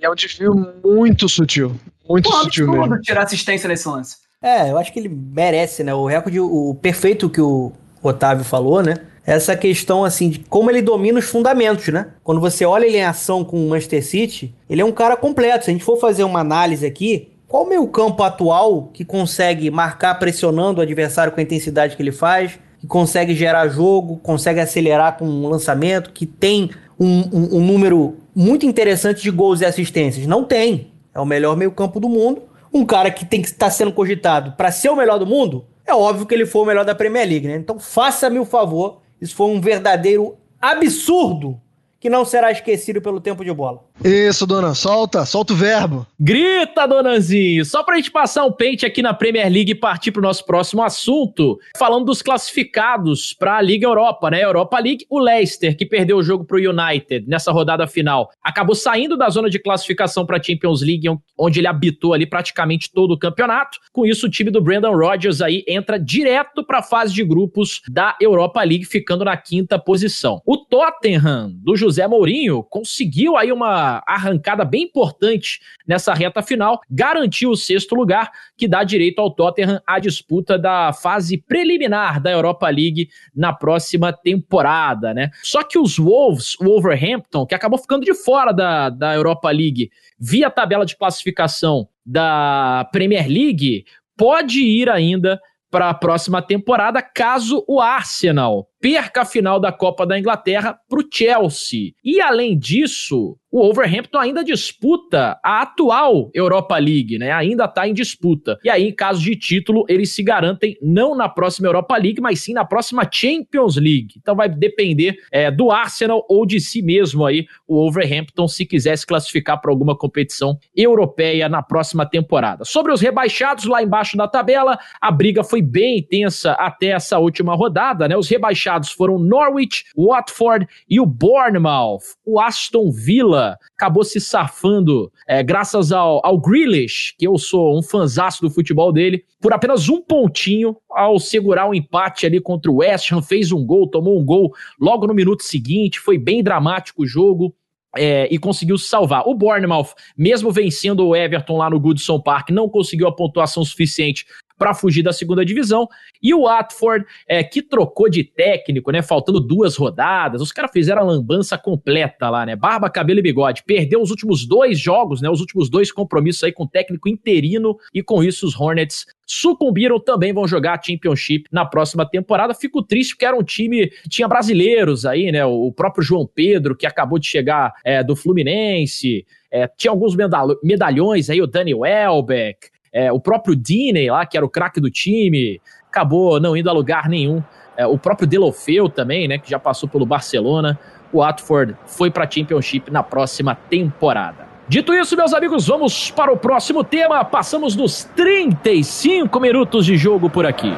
[0.00, 1.78] É um desvio muito sutil.
[2.08, 3.00] Muito Pô, sutil mesmo.
[3.00, 4.16] tirar assistência nesse lance.
[4.42, 5.94] É, eu acho que ele merece, né?
[5.94, 7.72] O recorde, o perfeito que o
[8.02, 8.94] Otávio falou, né?
[9.26, 12.12] Essa questão, assim, de como ele domina os fundamentos, né?
[12.22, 15.64] Quando você olha ele em ação com o Manchester City, ele é um cara completo.
[15.64, 19.68] Se a gente for fazer uma análise aqui, qual o meio campo atual que consegue
[19.70, 24.60] marcar pressionando o adversário com a intensidade que ele faz, que consegue gerar jogo, consegue
[24.60, 29.64] acelerar com um lançamento, que tem um, um, um número muito interessante de gols e
[29.64, 30.26] assistências.
[30.26, 30.92] Não tem.
[31.12, 32.42] É o melhor meio-campo do mundo.
[32.72, 35.94] Um cara que tem que estar sendo cogitado para ser o melhor do mundo, é
[35.94, 37.56] óbvio que ele foi o melhor da Premier League, né?
[37.56, 39.00] Então faça-me o favor.
[39.20, 41.60] Isso foi um verdadeiro absurdo
[42.00, 43.80] que não será esquecido pelo tempo de bola.
[44.04, 44.74] Isso, dona.
[44.74, 46.06] Solta, solta o verbo.
[46.20, 47.64] Grita, Donanzinho!
[47.64, 50.82] Só pra gente passar um pente aqui na Premier League e partir pro nosso próximo
[50.82, 54.44] assunto, falando dos classificados pra Liga Europa, né?
[54.44, 59.16] Europa League, o Leicester, que perdeu o jogo pro United nessa rodada final, acabou saindo
[59.16, 63.78] da zona de classificação pra Champions League, onde ele habitou ali praticamente todo o campeonato.
[63.92, 68.14] Com isso, o time do Brandon Rodgers aí entra direto pra fase de grupos da
[68.20, 70.40] Europa League, ficando na quinta posição.
[70.44, 77.50] O Tottenham, do José Mourinho, conseguiu aí uma arrancada bem importante nessa reta final, garantiu
[77.50, 82.68] o sexto lugar, que dá direito ao Tottenham à disputa da fase preliminar da Europa
[82.68, 85.30] League na próxima temporada, né?
[85.42, 89.90] Só que os Wolves, o Wolverhampton, que acabou ficando de fora da, da Europa League
[90.18, 93.84] via tabela de classificação da Premier League,
[94.16, 95.40] pode ir ainda
[95.70, 101.00] para a próxima temporada caso o Arsenal perca a final da Copa da Inglaterra para
[101.00, 101.90] o Chelsea.
[102.04, 107.32] E além disso, o Wolverhampton ainda disputa a atual Europa League, né?
[107.32, 108.58] Ainda está em disputa.
[108.62, 112.40] E aí, em caso de título, eles se garantem não na próxima Europa League, mas
[112.40, 114.14] sim na próxima Champions League.
[114.18, 118.94] Então vai depender é, do Arsenal ou de si mesmo aí, o Wolverhampton, se quiser
[118.98, 122.62] se classificar para alguma competição europeia na próxima temporada.
[122.62, 127.54] Sobre os rebaixados lá embaixo da tabela, a briga foi bem intensa até essa última
[127.54, 128.18] rodada, né?
[128.18, 132.02] Os rebaixados rebaixados foram Norwich, Watford e o Bournemouth.
[132.24, 137.82] O Aston Villa acabou se safando é, graças ao, ao Grealish, que eu sou um
[137.82, 142.70] fanzaço do futebol dele, por apenas um pontinho ao segurar o um empate ali contra
[142.70, 146.42] o West Ham, fez um gol, tomou um gol logo no minuto seguinte, foi bem
[146.42, 147.54] dramático o jogo.
[147.98, 149.26] É, e conseguiu salvar.
[149.26, 154.26] O Bournemouth, mesmo vencendo o Everton lá no Goodson Park, não conseguiu a pontuação suficiente
[154.58, 155.88] para fugir da segunda divisão.
[156.22, 159.02] E o Watford, é, que trocou de técnico, né?
[159.02, 160.40] Faltando duas rodadas.
[160.40, 162.56] Os caras fizeram a lambança completa lá, né?
[162.56, 163.62] Barba, cabelo e bigode.
[163.64, 165.28] Perdeu os últimos dois jogos, né?
[165.28, 167.76] Os últimos dois compromissos aí com técnico interino.
[167.92, 172.54] E com isso os Hornets sucumbiram, também vão jogar a Championship na próxima temporada.
[172.54, 175.44] Fico triste porque era um time que tinha brasileiros aí, né?
[175.44, 179.26] O próprio João Pedro, que acabou de chegar é, do Fluminense.
[179.50, 180.14] É, tinha alguns
[180.62, 184.90] medalhões aí, o Danny Welbeck, é, o próprio Diney lá, que era o craque do
[184.90, 187.42] time, acabou não indo a lugar nenhum.
[187.76, 190.78] É, o próprio Delofeu também, né, que já passou pelo Barcelona.
[191.12, 194.46] O Watford foi para a Championship na próxima temporada.
[194.68, 197.24] Dito isso, meus amigos, vamos para o próximo tema.
[197.24, 200.72] Passamos dos 35 minutos de jogo por aqui.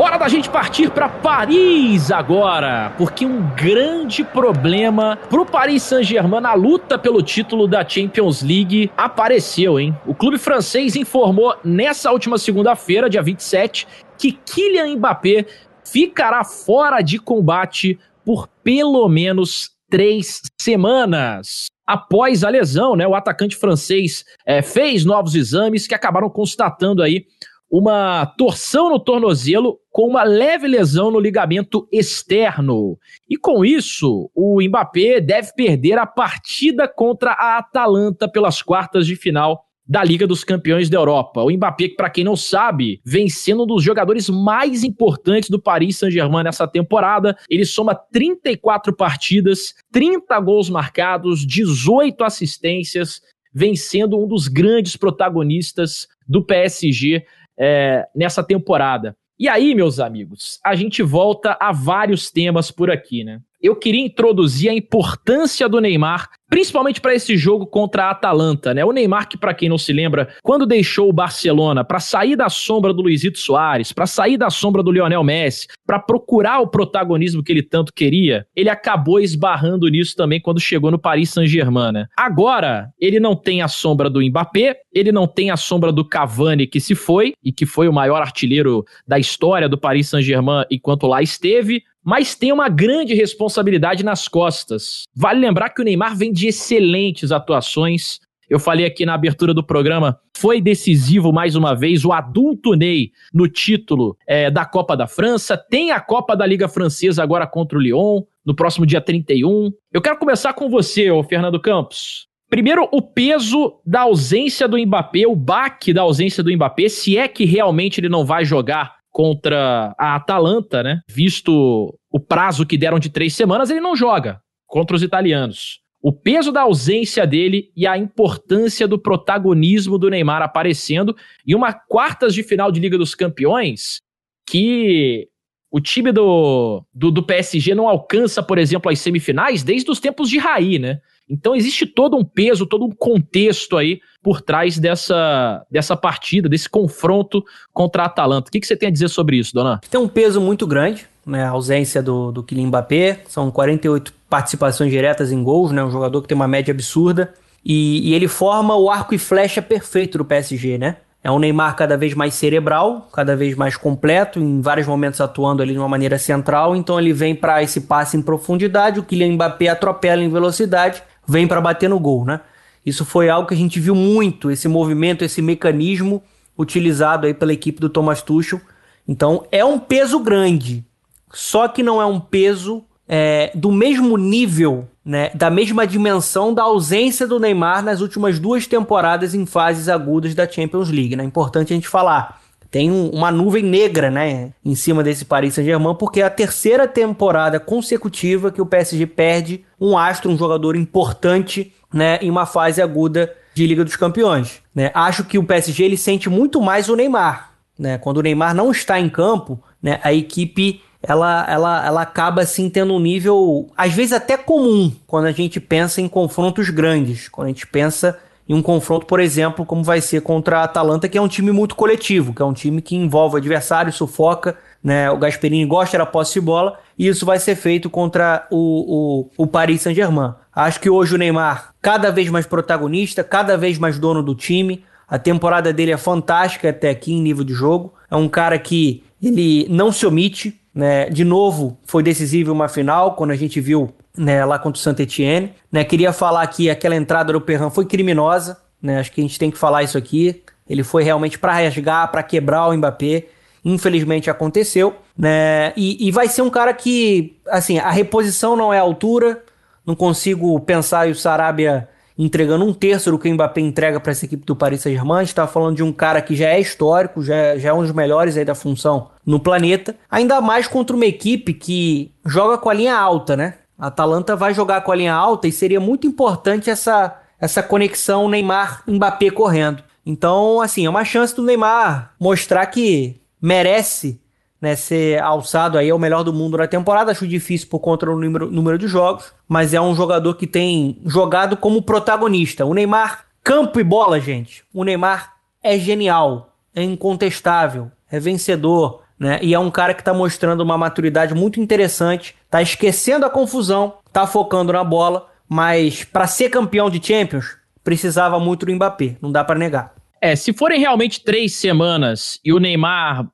[0.00, 6.54] Hora da gente partir para Paris agora, porque um grande problema pro Paris Saint-Germain na
[6.54, 9.98] luta pelo título da Champions League apareceu, hein?
[10.06, 15.46] O clube francês informou nessa última segunda-feira, dia 27, que Kylian Mbappé
[15.84, 21.66] ficará fora de combate por pelo menos três semanas.
[21.84, 27.24] Após a lesão, né, o atacante francês é, fez novos exames que acabaram constatando aí
[27.70, 32.98] uma torção no tornozelo com uma leve lesão no ligamento externo.
[33.28, 39.16] E com isso, o Mbappé deve perder a partida contra a Atalanta pelas quartas de
[39.16, 41.42] final da Liga dos Campeões da Europa.
[41.42, 45.60] O Mbappé, que para quem não sabe, vem sendo um dos jogadores mais importantes do
[45.60, 47.36] Paris Saint-Germain nessa temporada.
[47.48, 56.06] Ele soma 34 partidas, 30 gols marcados, 18 assistências, vem sendo um dos grandes protagonistas
[56.28, 57.24] do PSG
[57.58, 59.16] é, nessa temporada.
[59.38, 63.40] E aí, meus amigos, a gente volta a vários temas por aqui, né?
[63.60, 68.84] Eu queria introduzir a importância do Neymar principalmente para esse jogo contra a Atalanta, né?
[68.84, 72.48] O Neymar que para quem não se lembra, quando deixou o Barcelona para sair da
[72.48, 77.42] sombra do Luizito Soares, para sair da sombra do Lionel Messi, para procurar o protagonismo
[77.42, 82.06] que ele tanto queria, ele acabou esbarrando nisso também quando chegou no Paris Saint-Germain, né?
[82.16, 86.66] Agora, ele não tem a sombra do Mbappé, ele não tem a sombra do Cavani
[86.66, 91.06] que se foi e que foi o maior artilheiro da história do Paris Saint-Germain enquanto
[91.06, 95.02] lá esteve, mas tem uma grande responsabilidade nas costas.
[95.14, 98.18] Vale lembrar que o Neymar vem de excelentes atuações.
[98.48, 103.10] Eu falei aqui na abertura do programa, foi decisivo mais uma vez o adulto Ney
[103.30, 105.54] no título é, da Copa da França.
[105.54, 109.70] Tem a Copa da Liga Francesa agora contra o Lyon, no próximo dia 31.
[109.92, 112.26] Eu quero começar com você, ô Fernando Campos.
[112.48, 117.28] Primeiro, o peso da ausência do Mbappé, o baque da ausência do Mbappé, se é
[117.28, 121.00] que realmente ele não vai jogar contra a Atalanta, né?
[121.08, 125.80] Visto o prazo que deram de três semanas, ele não joga contra os italianos.
[126.00, 131.72] o peso da ausência dele e a importância do protagonismo do Neymar aparecendo e uma
[131.72, 134.00] quartas de final de Liga dos Campeões
[134.48, 135.28] que
[135.70, 140.30] o time do, do, do, PSG não alcança, por exemplo, as semifinais desde os tempos
[140.30, 141.00] de Raí, né?
[141.28, 146.68] Então existe todo um peso, todo um contexto aí por trás dessa, dessa partida, desse
[146.68, 148.48] confronto contra a Atalanta.
[148.48, 149.80] O que, que você tem a dizer sobre isso, dona?
[149.90, 151.44] Tem um peso muito grande, né?
[151.44, 155.82] A ausência do, do Kylian Mbappé, são 48 participações diretas em gols, né?
[155.84, 157.32] Um jogador que tem uma média absurda.
[157.64, 160.96] E, e ele forma o arco e flecha perfeito do PSG, né?
[161.22, 165.62] É um Neymar cada vez mais cerebral, cada vez mais completo, em vários momentos atuando
[165.62, 166.76] ali de uma maneira central.
[166.76, 171.46] Então ele vem para esse passe em profundidade, o Kylian Mbappé atropela em velocidade, vem
[171.46, 172.40] para bater no gol, né?
[172.84, 176.22] Isso foi algo que a gente viu muito, esse movimento, esse mecanismo
[176.58, 178.60] utilizado aí pela equipe do Thomas Tuchel.
[179.06, 180.84] Então é um peso grande,
[181.32, 186.62] só que não é um peso é, do mesmo nível, né, da mesma dimensão da
[186.62, 191.14] ausência do Neymar nas últimas duas temporadas em fases agudas da Champions League.
[191.14, 191.24] É né?
[191.24, 192.40] importante a gente falar.
[192.70, 196.86] Tem um, uma nuvem negra né, em cima desse Paris Saint-Germain, porque é a terceira
[196.86, 202.82] temporada consecutiva que o PSG perde um astro, um jogador importante né, em uma fase
[202.82, 204.60] aguda de Liga dos Campeões.
[204.74, 204.90] Né?
[204.94, 207.52] Acho que o PSG ele sente muito mais o Neymar.
[207.78, 207.96] Né?
[207.96, 212.68] Quando o Neymar não está em campo, né, a equipe ela, ela, ela acaba assim
[212.68, 217.46] tendo um nível, às vezes até comum, quando a gente pensa em confrontos grandes, quando
[217.46, 221.18] a gente pensa em um confronto, por exemplo, como vai ser contra a Atalanta, que
[221.18, 225.10] é um time muito coletivo, que é um time que envolve o adversário, sufoca, né?
[225.10, 229.44] O Gasperini gosta da posse de bola, e isso vai ser feito contra o, o,
[229.44, 230.32] o Paris Saint-Germain.
[230.54, 234.82] Acho que hoje o Neymar, cada vez mais protagonista, cada vez mais dono do time,
[235.06, 237.92] a temporada dele é fantástica até aqui em nível de jogo.
[238.10, 241.10] É um cara que ele não se omite, né?
[241.10, 245.00] De novo, foi decisivo uma final, quando a gente viu né, lá contra o Saint
[245.00, 245.52] Etienne.
[245.72, 245.82] Né?
[245.82, 249.00] Queria falar que aquela entrada do Perran foi criminosa, né?
[249.00, 250.40] acho que a gente tem que falar isso aqui.
[250.70, 253.24] Ele foi realmente para rasgar, para quebrar o Mbappé.
[253.64, 255.72] Infelizmente aconteceu, né?
[255.76, 259.42] E, e, vai ser um cara que, assim, a reposição não é a altura.
[259.84, 261.88] Não consigo pensar o Sarabia
[262.18, 265.18] entregando um terço do que o Mbappé entrega para essa equipe do Paris Saint-Germain.
[265.18, 267.82] A gente está falando de um cara que já é histórico, já, já é um
[267.82, 269.94] dos melhores aí da função no planeta.
[270.10, 273.54] Ainda mais contra uma equipe que joga com a linha alta, né?
[273.78, 278.28] A Atalanta vai jogar com a linha alta e seria muito importante essa, essa conexão
[278.28, 279.84] Neymar-Mbappé correndo.
[280.04, 284.20] Então, assim, é uma chance do Neymar mostrar que merece
[284.60, 287.12] né, ser alçado aí ao melhor do mundo na temporada.
[287.12, 291.00] Acho difícil por conta do número, número de jogos, mas é um jogador que tem
[291.06, 292.64] jogado como protagonista.
[292.64, 294.64] O Neymar, campo e bola, gente.
[294.72, 299.38] O Neymar é genial, é incontestável, é vencedor, né?
[299.42, 303.94] E é um cara que está mostrando uma maturidade muito interessante, tá esquecendo a confusão,
[304.12, 309.32] tá focando na bola, mas para ser campeão de Champions precisava muito do Mbappé, não
[309.32, 309.94] dá para negar.
[310.20, 313.26] É, se forem realmente três semanas e o Neymar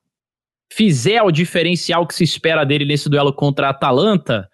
[0.71, 4.49] fizer o diferencial que se espera dele nesse duelo contra a Atalanta,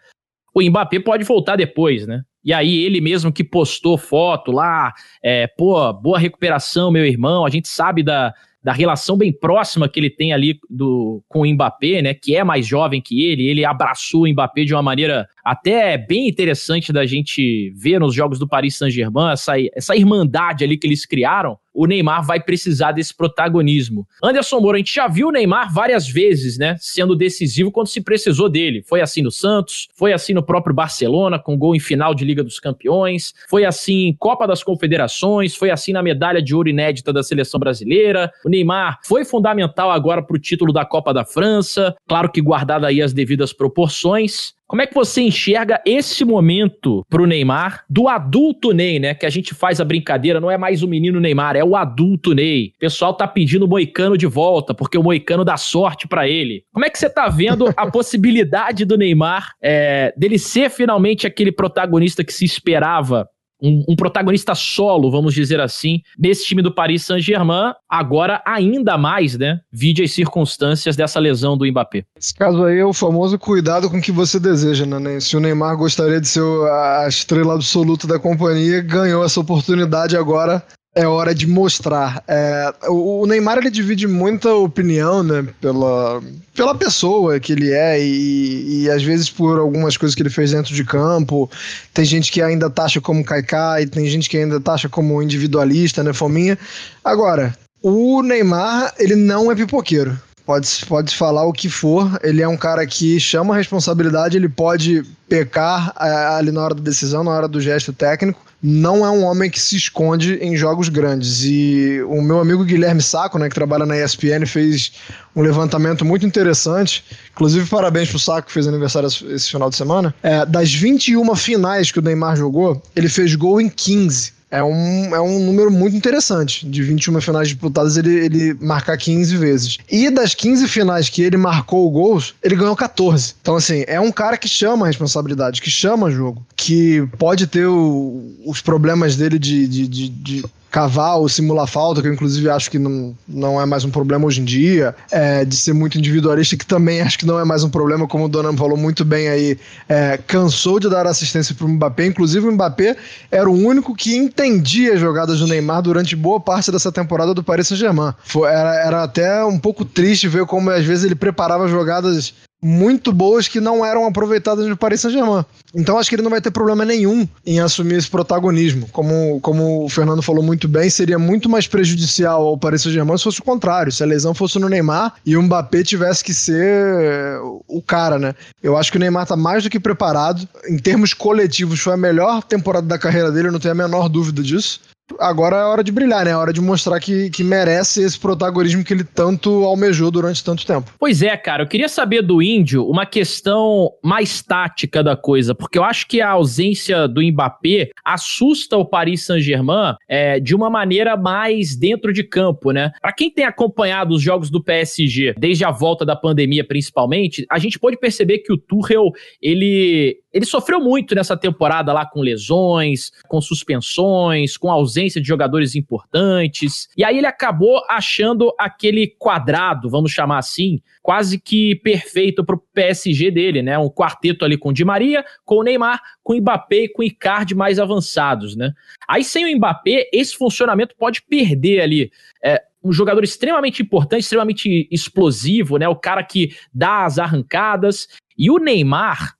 [0.54, 2.22] o Mbappé pode voltar depois, né?
[2.44, 4.94] E aí ele mesmo que postou foto lá,
[5.24, 8.34] é, pô, boa recuperação, meu irmão, a gente sabe da,
[8.64, 12.14] da relação bem próxima que ele tem ali do, com o Mbappé, né?
[12.14, 13.48] Que é mais jovem que ele.
[13.48, 18.40] Ele abraçou o Mbappé de uma maneira até bem interessante da gente ver nos jogos
[18.40, 23.16] do Paris Saint-Germain, essa, essa irmandade ali que eles criaram o Neymar vai precisar desse
[23.16, 24.08] protagonismo.
[24.24, 28.02] Anderson Moura, a gente já viu o Neymar várias vezes, né, sendo decisivo quando se
[28.02, 28.84] precisou dele.
[28.88, 32.44] Foi assim no Santos, foi assim no próprio Barcelona, com gol em final de Liga
[32.44, 37.14] dos Campeões, foi assim em Copa das Confederações, foi assim na medalha de ouro inédita
[37.14, 38.32] da seleção brasileira.
[38.46, 42.86] O Neymar foi fundamental agora para o título da Copa da França, claro que guardado
[42.86, 44.54] aí as devidas proporções.
[44.72, 49.14] Como é que você enxerga esse momento pro Neymar, do adulto Ney, né?
[49.14, 52.34] Que a gente faz a brincadeira, não é mais o menino Neymar, é o adulto
[52.34, 52.72] Ney.
[52.78, 56.64] O pessoal tá pedindo o Moicano de volta, porque o Moicano dá sorte para ele.
[56.72, 61.52] Como é que você tá vendo a possibilidade do Neymar é, dele ser finalmente aquele
[61.52, 63.28] protagonista que se esperava
[63.62, 69.38] um, um, protagonista solo, vamos dizer assim, nesse time do Paris Saint-Germain, agora ainda mais,
[69.38, 69.60] né?
[69.72, 72.04] Vide as circunstâncias dessa lesão do Mbappé.
[72.18, 75.20] Esse caso aí é o famoso cuidado com o que você deseja, né?
[75.20, 80.64] Se o Neymar gostaria de ser a estrela absoluta da companhia, ganhou essa oportunidade agora
[80.94, 82.24] é hora de mostrar.
[82.28, 86.22] É, o, Neymar ele divide muita opinião, né, pela,
[86.54, 90.52] pela pessoa que ele é e, e às vezes por algumas coisas que ele fez
[90.52, 91.50] dentro de campo.
[91.94, 96.14] Tem gente que ainda taxa como Kaikai, tem gente que ainda taxa como individualista, né,
[96.14, 96.58] Fominha.
[97.04, 100.18] Agora, o Neymar, ele não é pipoqueiro.
[100.52, 104.50] Pode, pode falar o que for, ele é um cara que chama a responsabilidade, ele
[104.50, 108.42] pode pecar é, ali na hora da decisão, na hora do gesto técnico.
[108.62, 111.46] Não é um homem que se esconde em jogos grandes.
[111.46, 114.92] E o meu amigo Guilherme Saco, né, que trabalha na ESPN, fez
[115.34, 117.02] um levantamento muito interessante.
[117.32, 120.14] Inclusive, parabéns pro Saco, que fez aniversário esse final de semana.
[120.22, 125.16] É, das 21 finais que o Neymar jogou, ele fez gol em 15 é um,
[125.16, 126.68] é um número muito interessante.
[126.68, 129.78] De 21 finais disputadas, ele, ele marcar 15 vezes.
[129.90, 133.36] E das 15 finais que ele marcou gols, ele ganhou 14.
[133.42, 137.66] Então, assim, é um cara que chama a responsabilidade, que chama jogo, que pode ter
[137.66, 142.50] o, os problemas dele de, de, de, de cavar ou simular falta, que eu inclusive
[142.50, 145.98] acho que não, não é mais um problema hoje em dia, é, de ser muito
[145.98, 149.04] individualista, que também acho que não é mais um problema, como o Donan falou muito
[149.04, 149.60] bem aí,
[149.90, 152.96] é, cansou de dar assistência para o Mbappé, inclusive o Mbappé
[153.30, 157.44] era o único que entendia as jogadas do Neymar durante boa parte dessa temporada do
[157.44, 158.14] Paris Saint-Germain.
[158.48, 162.34] Era, era até um pouco triste ver como às vezes ele preparava jogadas
[162.64, 165.44] muito boas que não eram aproveitadas no Paris Saint-Germain.
[165.74, 168.88] Então acho que ele não vai ter problema nenhum em assumir esse protagonismo.
[168.92, 173.24] Como, como o Fernando falou muito bem, seria muito mais prejudicial ao Paris Saint-Germain se
[173.24, 177.38] fosse o contrário, se a lesão fosse no Neymar e o Mbappé tivesse que ser
[177.68, 178.36] o cara, né?
[178.62, 180.48] Eu acho que o Neymar tá mais do que preparado.
[180.68, 184.08] Em termos coletivos, foi a melhor temporada da carreira dele, eu não tenho a menor
[184.08, 184.80] dúvida disso
[185.20, 186.32] agora é hora de brilhar, né?
[186.32, 190.66] É hora de mostrar que, que merece esse protagonismo que ele tanto almejou durante tanto
[190.66, 190.92] tempo.
[191.00, 191.64] Pois é, cara.
[191.64, 196.22] Eu queria saber do Índio uma questão mais tática da coisa, porque eu acho que
[196.22, 202.24] a ausência do Mbappé assusta o Paris Saint-Germain é, de uma maneira mais dentro de
[202.24, 202.92] campo, né?
[203.02, 207.60] Para quem tem acompanhado os jogos do PSG desde a volta da pandemia, principalmente, a
[207.60, 213.12] gente pode perceber que o Tuchel ele ele sofreu muito nessa temporada lá com lesões,
[213.28, 216.88] com suspensões, com ausência de jogadores importantes.
[216.96, 222.64] E aí ele acabou achando aquele quadrado, vamos chamar assim, quase que perfeito para o
[222.74, 223.78] PSG dele, né?
[223.78, 227.02] Um quarteto ali com o Di Maria, com o Neymar, com o Mbappé e com
[227.02, 228.72] o Icardi mais avançados, né?
[229.08, 232.12] Aí sem o Mbappé, esse funcionamento pode perder ali.
[232.44, 235.88] É, um jogador extremamente importante, extremamente explosivo, né?
[235.88, 238.08] O cara que dá as arrancadas.
[238.36, 239.36] E o Neymar,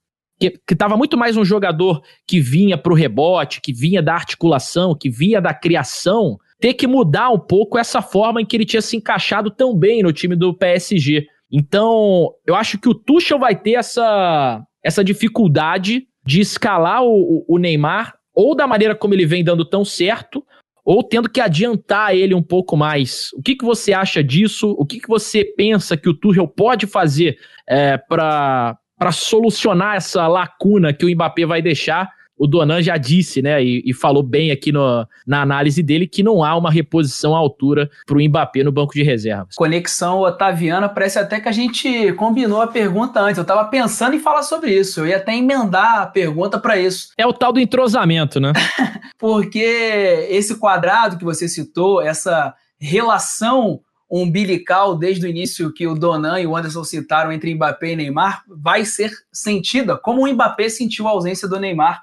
[0.50, 4.96] que estava muito mais um jogador que vinha para o rebote, que vinha da articulação,
[4.96, 8.82] que vinha da criação, ter que mudar um pouco essa forma em que ele tinha
[8.82, 11.28] se encaixado tão bem no time do PSG.
[11.52, 17.58] Então, eu acho que o Tuchel vai ter essa, essa dificuldade de escalar o, o
[17.58, 20.44] Neymar, ou da maneira como ele vem dando tão certo,
[20.84, 23.30] ou tendo que adiantar ele um pouco mais.
[23.34, 24.76] O que, que você acha disso?
[24.80, 27.38] O que, que você pensa que o Tuchel pode fazer
[27.68, 32.08] é, para para solucionar essa lacuna que o Mbappé vai deixar.
[32.38, 36.22] O Donan já disse, né, e, e falou bem aqui no, na análise dele que
[36.22, 39.56] não há uma reposição à altura para o Mbappé no banco de reservas.
[39.56, 43.40] Conexão otaviana, parece até que a gente combinou a pergunta antes.
[43.40, 45.00] Eu estava pensando em falar sobre isso.
[45.00, 47.10] Eu ia até emendar a pergunta para isso.
[47.18, 48.54] É o tal do entrosamento, né?
[49.18, 53.80] Porque esse quadrado que você citou, essa relação
[54.12, 58.44] umbilical desde o início que o Donan e o Anderson citaram entre Mbappé e Neymar
[58.46, 62.02] vai ser sentida como o Mbappé sentiu a ausência do Neymar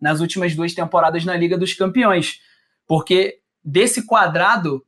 [0.00, 2.40] nas últimas duas temporadas na Liga dos Campeões.
[2.86, 4.84] Porque desse quadrado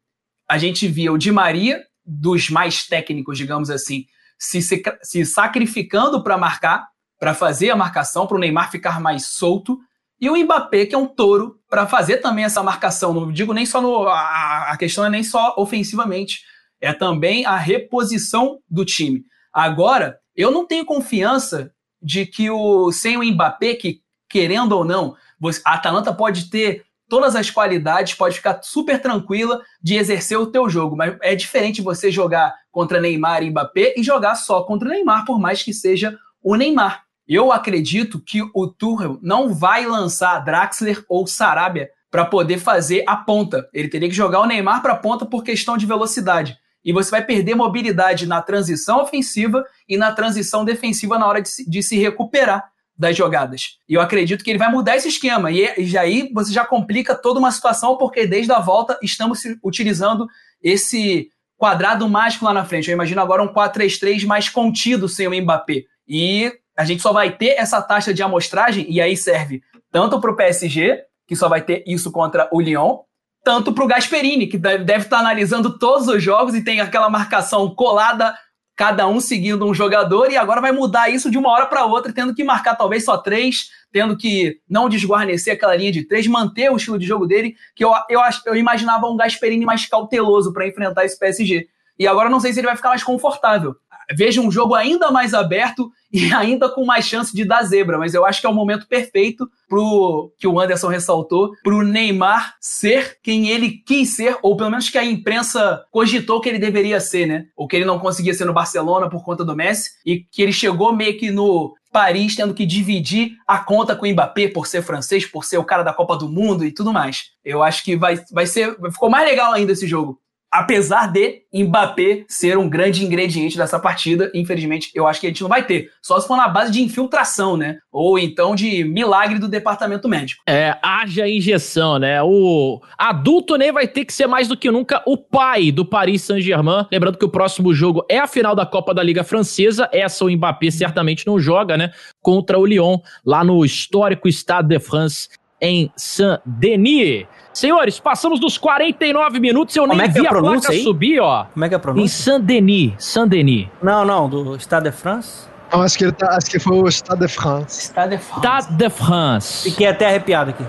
[0.48, 4.06] a gente via o Di Maria, dos mais técnicos, digamos assim,
[4.38, 9.26] se, se, se sacrificando para marcar, para fazer a marcação, para o Neymar ficar mais
[9.26, 9.78] solto,
[10.20, 13.14] e o Mbappé, que é um touro, para fazer também essa marcação.
[13.14, 14.06] Não digo nem só no.
[14.06, 16.44] A, a questão é nem só ofensivamente,
[16.80, 19.24] é também a reposição do time.
[19.52, 21.72] Agora, eu não tenho confiança
[22.02, 25.16] de que o sem o Mbappé, que querendo ou não,
[25.64, 30.70] a Atalanta pode ter todas as qualidades, pode ficar super tranquila de exercer o teu
[30.70, 34.92] jogo, mas é diferente você jogar contra Neymar e Mbappé e jogar só contra o
[34.92, 37.02] Neymar, por mais que seja o Neymar.
[37.26, 43.16] Eu acredito que o Tuchel não vai lançar Draxler ou Sarabia para poder fazer a
[43.16, 43.68] ponta.
[43.72, 47.10] Ele teria que jogar o Neymar para a ponta por questão de velocidade e você
[47.10, 51.82] vai perder mobilidade na transição ofensiva e na transição defensiva na hora de se, de
[51.82, 53.78] se recuperar das jogadas.
[53.88, 55.50] E eu acredito que ele vai mudar esse esquema.
[55.50, 60.26] E, e aí você já complica toda uma situação, porque desde a volta estamos utilizando
[60.62, 62.90] esse quadrado mágico lá na frente.
[62.90, 65.84] Eu imagino agora um 4-3-3 mais contido sem o Mbappé.
[66.06, 70.30] E a gente só vai ter essa taxa de amostragem, e aí serve tanto para
[70.30, 72.98] o PSG, que só vai ter isso contra o Lyon,
[73.42, 77.08] tanto para o Gasperini, que deve estar tá analisando todos os jogos e tem aquela
[77.08, 78.34] marcação colada,
[78.76, 82.12] cada um seguindo um jogador, e agora vai mudar isso de uma hora para outra,
[82.12, 86.70] tendo que marcar talvez só três, tendo que não desguarnecer aquela linha de três, manter
[86.70, 90.66] o estilo de jogo dele, que eu, eu, eu imaginava um Gasperini mais cauteloso para
[90.66, 91.68] enfrentar esse PSG.
[91.98, 93.74] e agora não sei se ele vai ficar mais confortável.
[94.16, 98.14] Vejo um jogo ainda mais aberto e ainda com mais chance de dar zebra, mas
[98.14, 103.18] eu acho que é o momento perfeito pro que o Anderson ressaltou, pro Neymar ser
[103.22, 107.26] quem ele quis ser, ou pelo menos que a imprensa cogitou que ele deveria ser,
[107.26, 107.44] né?
[107.56, 110.52] Ou que ele não conseguia ser no Barcelona por conta do Messi e que ele
[110.52, 114.82] chegou meio que no Paris tendo que dividir a conta com o Mbappé por ser
[114.82, 117.30] francês, por ser o cara da Copa do Mundo e tudo mais.
[117.44, 118.76] Eu acho que vai, vai ser.
[118.92, 120.18] Ficou mais legal ainda esse jogo
[120.50, 125.42] apesar de Mbappé ser um grande ingrediente dessa partida, infelizmente eu acho que a gente
[125.42, 125.90] não vai ter.
[126.02, 127.78] Só se for na base de infiltração, né?
[127.92, 130.42] Ou então de milagre do departamento médico.
[130.48, 132.22] É, haja injeção, né?
[132.22, 136.22] O adulto nem vai ter que ser mais do que nunca o pai do Paris
[136.22, 136.86] Saint-Germain.
[136.90, 139.88] Lembrando que o próximo jogo é a final da Copa da Liga Francesa.
[139.92, 141.92] Essa o Mbappé certamente não joga, né?
[142.20, 145.28] Contra o Lyon, lá no histórico Stade de France
[145.60, 147.26] em Saint-Denis.
[147.52, 150.44] Senhores, passamos dos 49 minutos, eu Como nem é que vi é a a, placa
[150.46, 150.82] pronúncia aí?
[150.84, 151.44] subir, ó.
[151.52, 152.32] Como é que é a Em pronúncia?
[152.32, 153.66] Saint-Denis, Saint-Denis.
[153.82, 155.48] Não, não, do Stade de France.
[155.72, 157.80] Não, acho que, ele tá, acho que foi o Stade de France.
[157.82, 158.40] Stade de France.
[158.40, 159.70] Stade de France.
[159.70, 160.64] Fiquei até arrepiado aqui.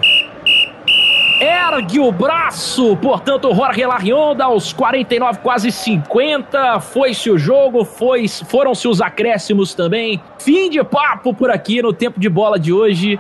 [1.40, 6.80] Ergue o braço, portanto, Jorge Larionda aos 49, quase 50.
[6.82, 10.22] Foi-se o jogo, foi, foram-se os acréscimos também.
[10.38, 13.20] Fim de papo por aqui no tempo de bola de hoje.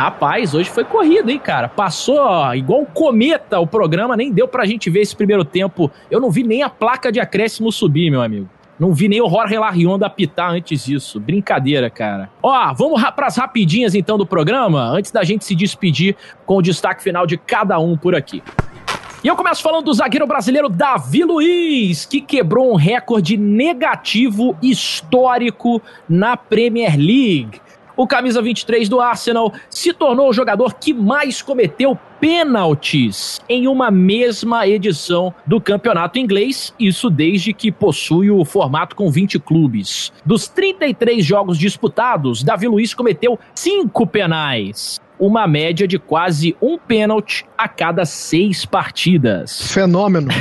[0.00, 1.68] Rapaz, hoje foi corrido, hein, cara?
[1.68, 5.90] Passou ó, igual um cometa o programa, nem deu pra gente ver esse primeiro tempo.
[6.10, 8.48] Eu não vi nem a placa de acréscimo subir, meu amigo.
[8.78, 11.20] Não vi nem o Jorge Larionda apitar antes disso.
[11.20, 12.30] Brincadeira, cara.
[12.42, 16.62] Ó, vamos ra pras rapidinhas então do programa, antes da gente se despedir com o
[16.62, 18.42] destaque final de cada um por aqui.
[19.22, 25.82] E eu começo falando do zagueiro brasileiro Davi Luiz, que quebrou um recorde negativo histórico
[26.08, 27.60] na Premier League.
[28.00, 33.90] O camisa 23 do Arsenal se tornou o jogador que mais cometeu pênaltis em uma
[33.90, 40.14] mesma edição do campeonato inglês, isso desde que possui o formato com 20 clubes.
[40.24, 47.44] Dos 33 jogos disputados, Davi Luiz cometeu 5 penais, uma média de quase um pênalti
[47.56, 49.72] a cada seis partidas.
[49.72, 50.28] Fenômeno.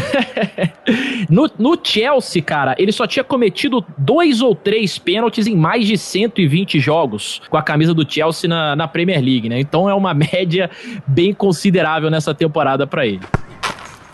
[1.30, 5.95] No, no Chelsea, cara, ele só tinha cometido dois ou três pênaltis em mais de
[5.95, 9.59] 120 jogos com a camisa do Chelsea na, na Premier League, né?
[9.59, 10.71] Então é uma média
[11.05, 13.21] bem considerável nessa temporada pra ele.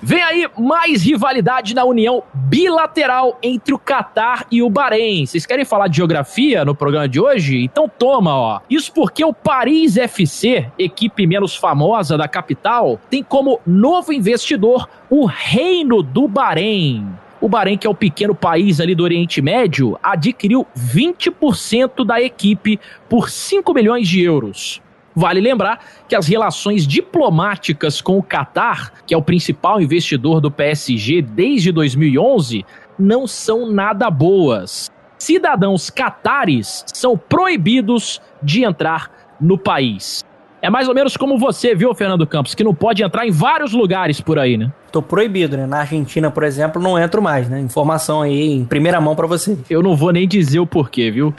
[0.08, 5.26] Vem aí mais rivalidade na união bilateral entre o Catar e o Bahrein.
[5.26, 7.64] Vocês querem falar de geografia no programa de hoje?
[7.64, 8.60] Então toma, ó.
[8.70, 15.26] Isso porque o Paris FC, equipe menos famosa da capital, tem como novo investidor o
[15.26, 17.08] Reino do Bahrein.
[17.42, 22.80] O Bahrein, que é o pequeno país ali do Oriente Médio, adquiriu 20% da equipe
[23.10, 24.85] por 5 milhões de euros.
[25.16, 30.52] Vale lembrar que as relações diplomáticas com o Catar, que é o principal investidor do
[30.52, 32.66] PSG desde 2011,
[33.00, 34.92] não são nada boas.
[35.18, 39.10] Cidadãos catares são proibidos de entrar
[39.40, 40.24] no país.
[40.62, 43.72] É mais ou menos como você, viu, Fernando Campos, que não pode entrar em vários
[43.72, 44.72] lugares por aí, né?
[44.92, 45.68] Tô proibido, né?
[45.68, 47.60] Na Argentina, por exemplo, não entro mais, né?
[47.60, 49.58] Informação aí em primeira mão pra você.
[49.70, 51.34] Eu não vou nem dizer o porquê, viu?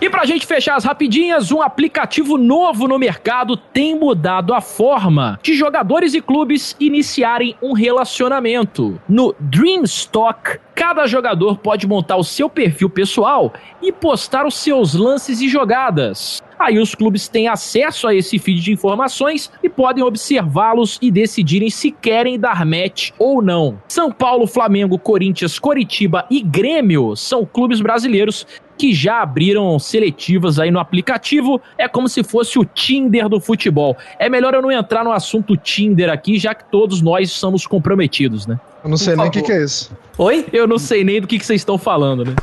[0.00, 5.40] E pra gente fechar as rapidinhas, um aplicativo novo no mercado tem mudado a forma
[5.42, 9.00] de jogadores e clubes iniciarem um relacionamento.
[9.08, 15.40] No Dreamstock, cada jogador pode montar o seu perfil pessoal e postar os seus lances
[15.40, 16.40] e jogadas.
[16.58, 21.70] Aí os clubes têm acesso a esse feed de informações e podem observá-los e decidirem
[21.70, 23.80] se querem dar match ou não.
[23.88, 28.46] São Paulo, Flamengo, Corinthians, Coritiba e Grêmio são clubes brasileiros
[28.78, 31.60] que já abriram seletivas aí no aplicativo.
[31.76, 33.96] É como se fosse o Tinder do futebol.
[34.18, 38.46] É melhor eu não entrar no assunto Tinder aqui, já que todos nós somos comprometidos,
[38.46, 38.58] né?
[38.82, 39.90] Eu não sei Por nem o que, que é isso.
[40.16, 40.46] Oi?
[40.52, 42.34] Eu não sei nem do que, que vocês estão falando, né?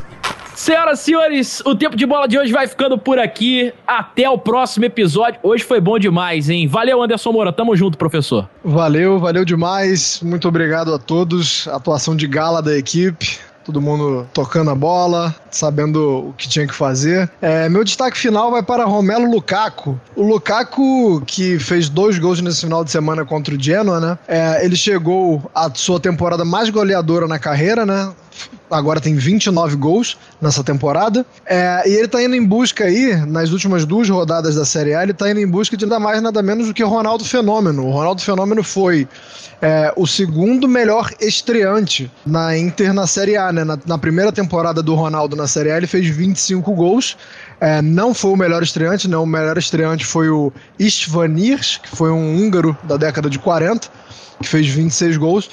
[0.55, 3.73] Senhoras e senhores, o tempo de bola de hoje vai ficando por aqui.
[3.85, 5.37] Até o próximo episódio.
[5.43, 6.65] Hoje foi bom demais, hein?
[6.65, 7.51] Valeu, Anderson Moura.
[7.51, 8.49] Tamo junto, professor.
[8.63, 10.21] Valeu, valeu demais.
[10.23, 11.67] Muito obrigado a todos.
[11.67, 13.37] Atuação de gala da equipe.
[13.65, 17.29] Todo mundo tocando a bola, sabendo o que tinha que fazer.
[17.41, 19.99] É, meu destaque final vai para Romelo Lukaku.
[20.15, 24.17] O Lukaku, que fez dois gols nesse final de semana contra o Genoa, né?
[24.27, 28.11] É, ele chegou à sua temporada mais goleadora na carreira, né?
[28.69, 31.25] Agora tem 29 gols nessa temporada.
[31.45, 35.03] É, e ele tá indo em busca aí, nas últimas duas rodadas da Série A,
[35.03, 37.85] ele tá indo em busca de nada mais nada menos do que Ronaldo Fenômeno.
[37.85, 39.07] O Ronaldo Fenômeno foi
[39.61, 43.63] é, o segundo melhor estreante na Inter na Série A, né?
[43.63, 47.17] Na, na primeira temporada do Ronaldo na Série A, ele fez 25 gols.
[47.59, 49.23] É, não foi o melhor estreante, não.
[49.23, 53.87] O melhor estreante foi o Istvanirs, que foi um húngaro da década de 40,
[54.41, 55.49] que fez 26 gols.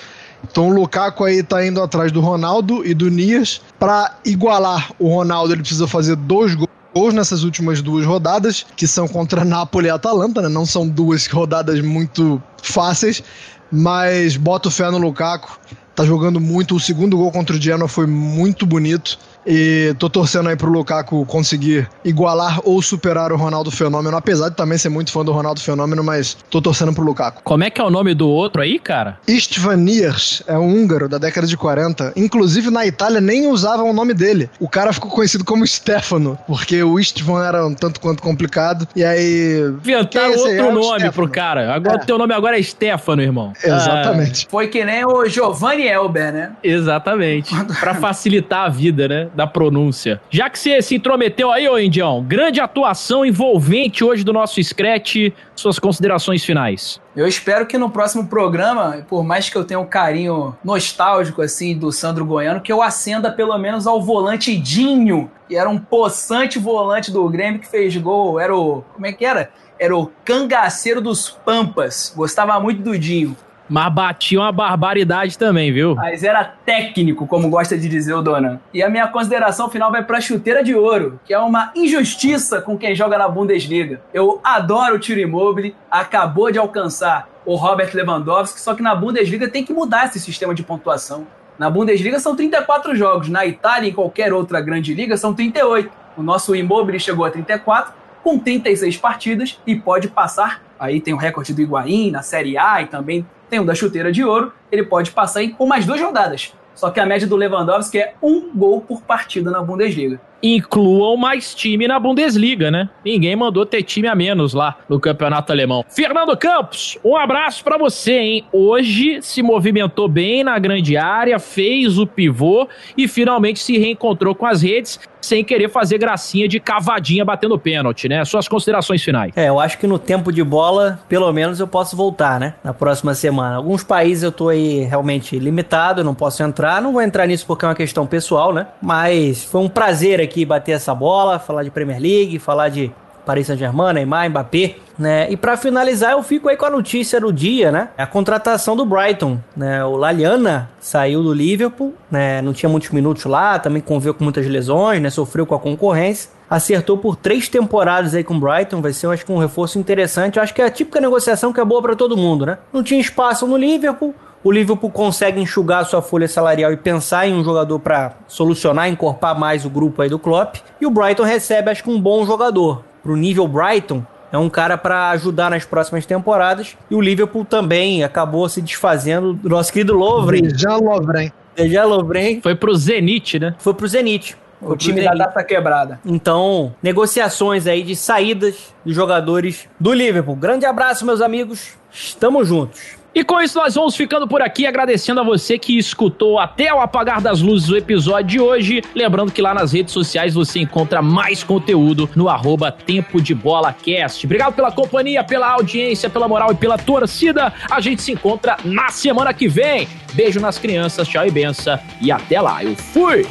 [0.50, 3.60] Então o Lukaku aí tá indo atrás do Ronaldo e do Nias.
[3.78, 9.08] Para igualar o Ronaldo, ele precisa fazer dois gols nessas últimas duas rodadas, que são
[9.08, 10.48] contra Napoli e Atalanta, né?
[10.48, 13.22] Não são duas rodadas muito fáceis,
[13.70, 15.58] mas boto fé no Lukaku.
[15.94, 16.74] Tá jogando muito.
[16.74, 19.18] O segundo gol contra o Genoa foi muito bonito.
[19.46, 24.56] E tô torcendo aí pro Lukaku conseguir igualar ou superar o Ronaldo Fenômeno, apesar de
[24.56, 27.42] também ser muito fã do Ronaldo Fenômeno, mas tô torcendo pro Lukaku.
[27.42, 29.18] Como é que é o nome do outro aí, cara?
[29.26, 32.12] Istvan Niers é um húngaro da década de 40.
[32.16, 34.48] Inclusive na Itália nem usavam o nome dele.
[34.60, 38.86] O cara ficou conhecido como Stefano, porque o Istvan era um tanto quanto complicado.
[38.94, 39.60] E aí.
[39.84, 41.12] Inventaram é outro É nome Stefano.
[41.12, 41.74] pro cara.
[41.74, 42.02] Agora É.
[42.02, 43.52] o teu nome agora é Stefano, irmão.
[43.62, 44.46] Exatamente.
[44.50, 46.50] Foi que nem o Giovanni Elber, né?
[46.52, 47.52] Ah, exatamente.
[47.80, 49.28] Pra facilitar a vida, né?
[49.34, 50.20] Da pronúncia.
[50.30, 55.32] Já que você se intrometeu aí, ô Indião, grande atuação envolvente hoje do nosso Scratch.
[55.54, 57.00] Suas considerações finais.
[57.14, 61.76] Eu espero que no próximo programa, por mais que eu tenha um carinho nostálgico assim
[61.76, 66.58] do Sandro Goiano, que eu acenda pelo menos ao volante Dinho, que era um possante
[66.58, 69.50] volante do Grêmio que fez gol, era o, como é que era?
[69.78, 72.12] Era o cangaceiro dos Pampas.
[72.16, 73.36] Gostava muito do Dinho,
[73.68, 75.94] Mas batia uma barbaridade também, viu?
[75.94, 78.60] mas era técnico, como gosta de dizer o Dona.
[78.72, 82.76] E a minha consideração final vai pra chuteira de ouro, que é uma injustiça com
[82.76, 84.00] quem joga na Bundesliga.
[84.12, 89.48] Eu adoro o tiro imóvel, acabou de alcançar o Robert Lewandowski, só que na Bundesliga
[89.48, 91.26] tem que mudar esse sistema de pontuação.
[91.58, 95.90] Na Bundesliga são 34 jogos, na Itália e em qualquer outra grande liga são 38.
[96.16, 100.62] O nosso Immobile chegou a 34 com 36 partidas e pode passar.
[100.78, 104.10] Aí tem o recorde do Higuaín na Série A e também tem o da chuteira
[104.10, 104.50] de ouro.
[104.72, 106.54] Ele pode passar com mais duas rodadas.
[106.74, 110.18] Só que a média do Lewandowski é um gol por partida na Bundesliga.
[110.42, 112.88] Incluam mais time na Bundesliga, né?
[113.04, 115.84] Ninguém mandou ter time a menos lá no campeonato alemão.
[115.88, 118.44] Fernando Campos, um abraço pra você, hein?
[118.52, 124.46] Hoje se movimentou bem na grande área, fez o pivô e finalmente se reencontrou com
[124.46, 128.24] as redes sem querer fazer gracinha de cavadinha batendo pênalti, né?
[128.24, 129.32] Suas considerações finais.
[129.36, 132.54] É, eu acho que no tempo de bola, pelo menos eu posso voltar, né?
[132.62, 133.56] Na próxima semana.
[133.56, 136.82] Alguns países eu tô aí realmente limitado, não posso entrar.
[136.82, 138.66] Não vou entrar nisso porque é uma questão pessoal, né?
[138.82, 142.92] Mas foi um prazer aqui bater essa bola, falar de Premier League, falar de
[143.24, 145.30] Paris Saint-Germain, Neymar, Mbappé, né?
[145.30, 147.90] E pra finalizar, eu fico aí com a notícia do dia, né?
[147.96, 149.84] A contratação do Brighton, né?
[149.84, 152.42] O Laliana saiu do Liverpool, né?
[152.42, 155.08] Não tinha muitos minutos lá, também conviveu com muitas lesões, né?
[155.08, 156.30] Sofreu com a concorrência.
[156.50, 160.36] Acertou por três temporadas aí com o Brighton, vai ser, acho que um reforço interessante.
[160.36, 162.58] Eu acho que é a típica negociação que é boa pra todo mundo, né?
[162.72, 164.14] Não tinha espaço no Liverpool,
[164.44, 169.38] o Liverpool consegue enxugar sua folha salarial e pensar em um jogador para solucionar, encorpar
[169.38, 170.56] mais o grupo aí do Klopp.
[170.80, 172.84] E o Brighton recebe, acho que um bom jogador.
[173.02, 176.76] Pro nível Brighton, é um cara para ajudar nas próximas temporadas.
[176.90, 180.48] E o Liverpool também acabou se desfazendo do nosso querido Lovren.
[180.56, 181.30] Jean Lovren.
[181.54, 183.54] Dejan Lovren Foi pro Zenit, né?
[183.58, 184.34] foi pro Zenit.
[184.58, 186.00] O pro time da data quebrada.
[186.04, 190.36] Então, negociações aí de saídas de jogadores do Liverpool.
[190.36, 191.72] Grande abraço, meus amigos.
[191.90, 193.01] Estamos juntos.
[193.14, 196.80] E com isso nós vamos ficando por aqui, agradecendo a você que escutou até o
[196.80, 198.82] apagar das luzes o episódio de hoje.
[198.94, 203.72] Lembrando que lá nas redes sociais você encontra mais conteúdo no arroba Tempo de Bola
[203.72, 204.24] Cast.
[204.24, 207.52] Obrigado pela companhia, pela audiência, pela moral e pela torcida.
[207.70, 209.86] A gente se encontra na semana que vem.
[210.14, 211.78] Beijo nas crianças, tchau e benção.
[212.00, 213.26] E até lá, eu fui!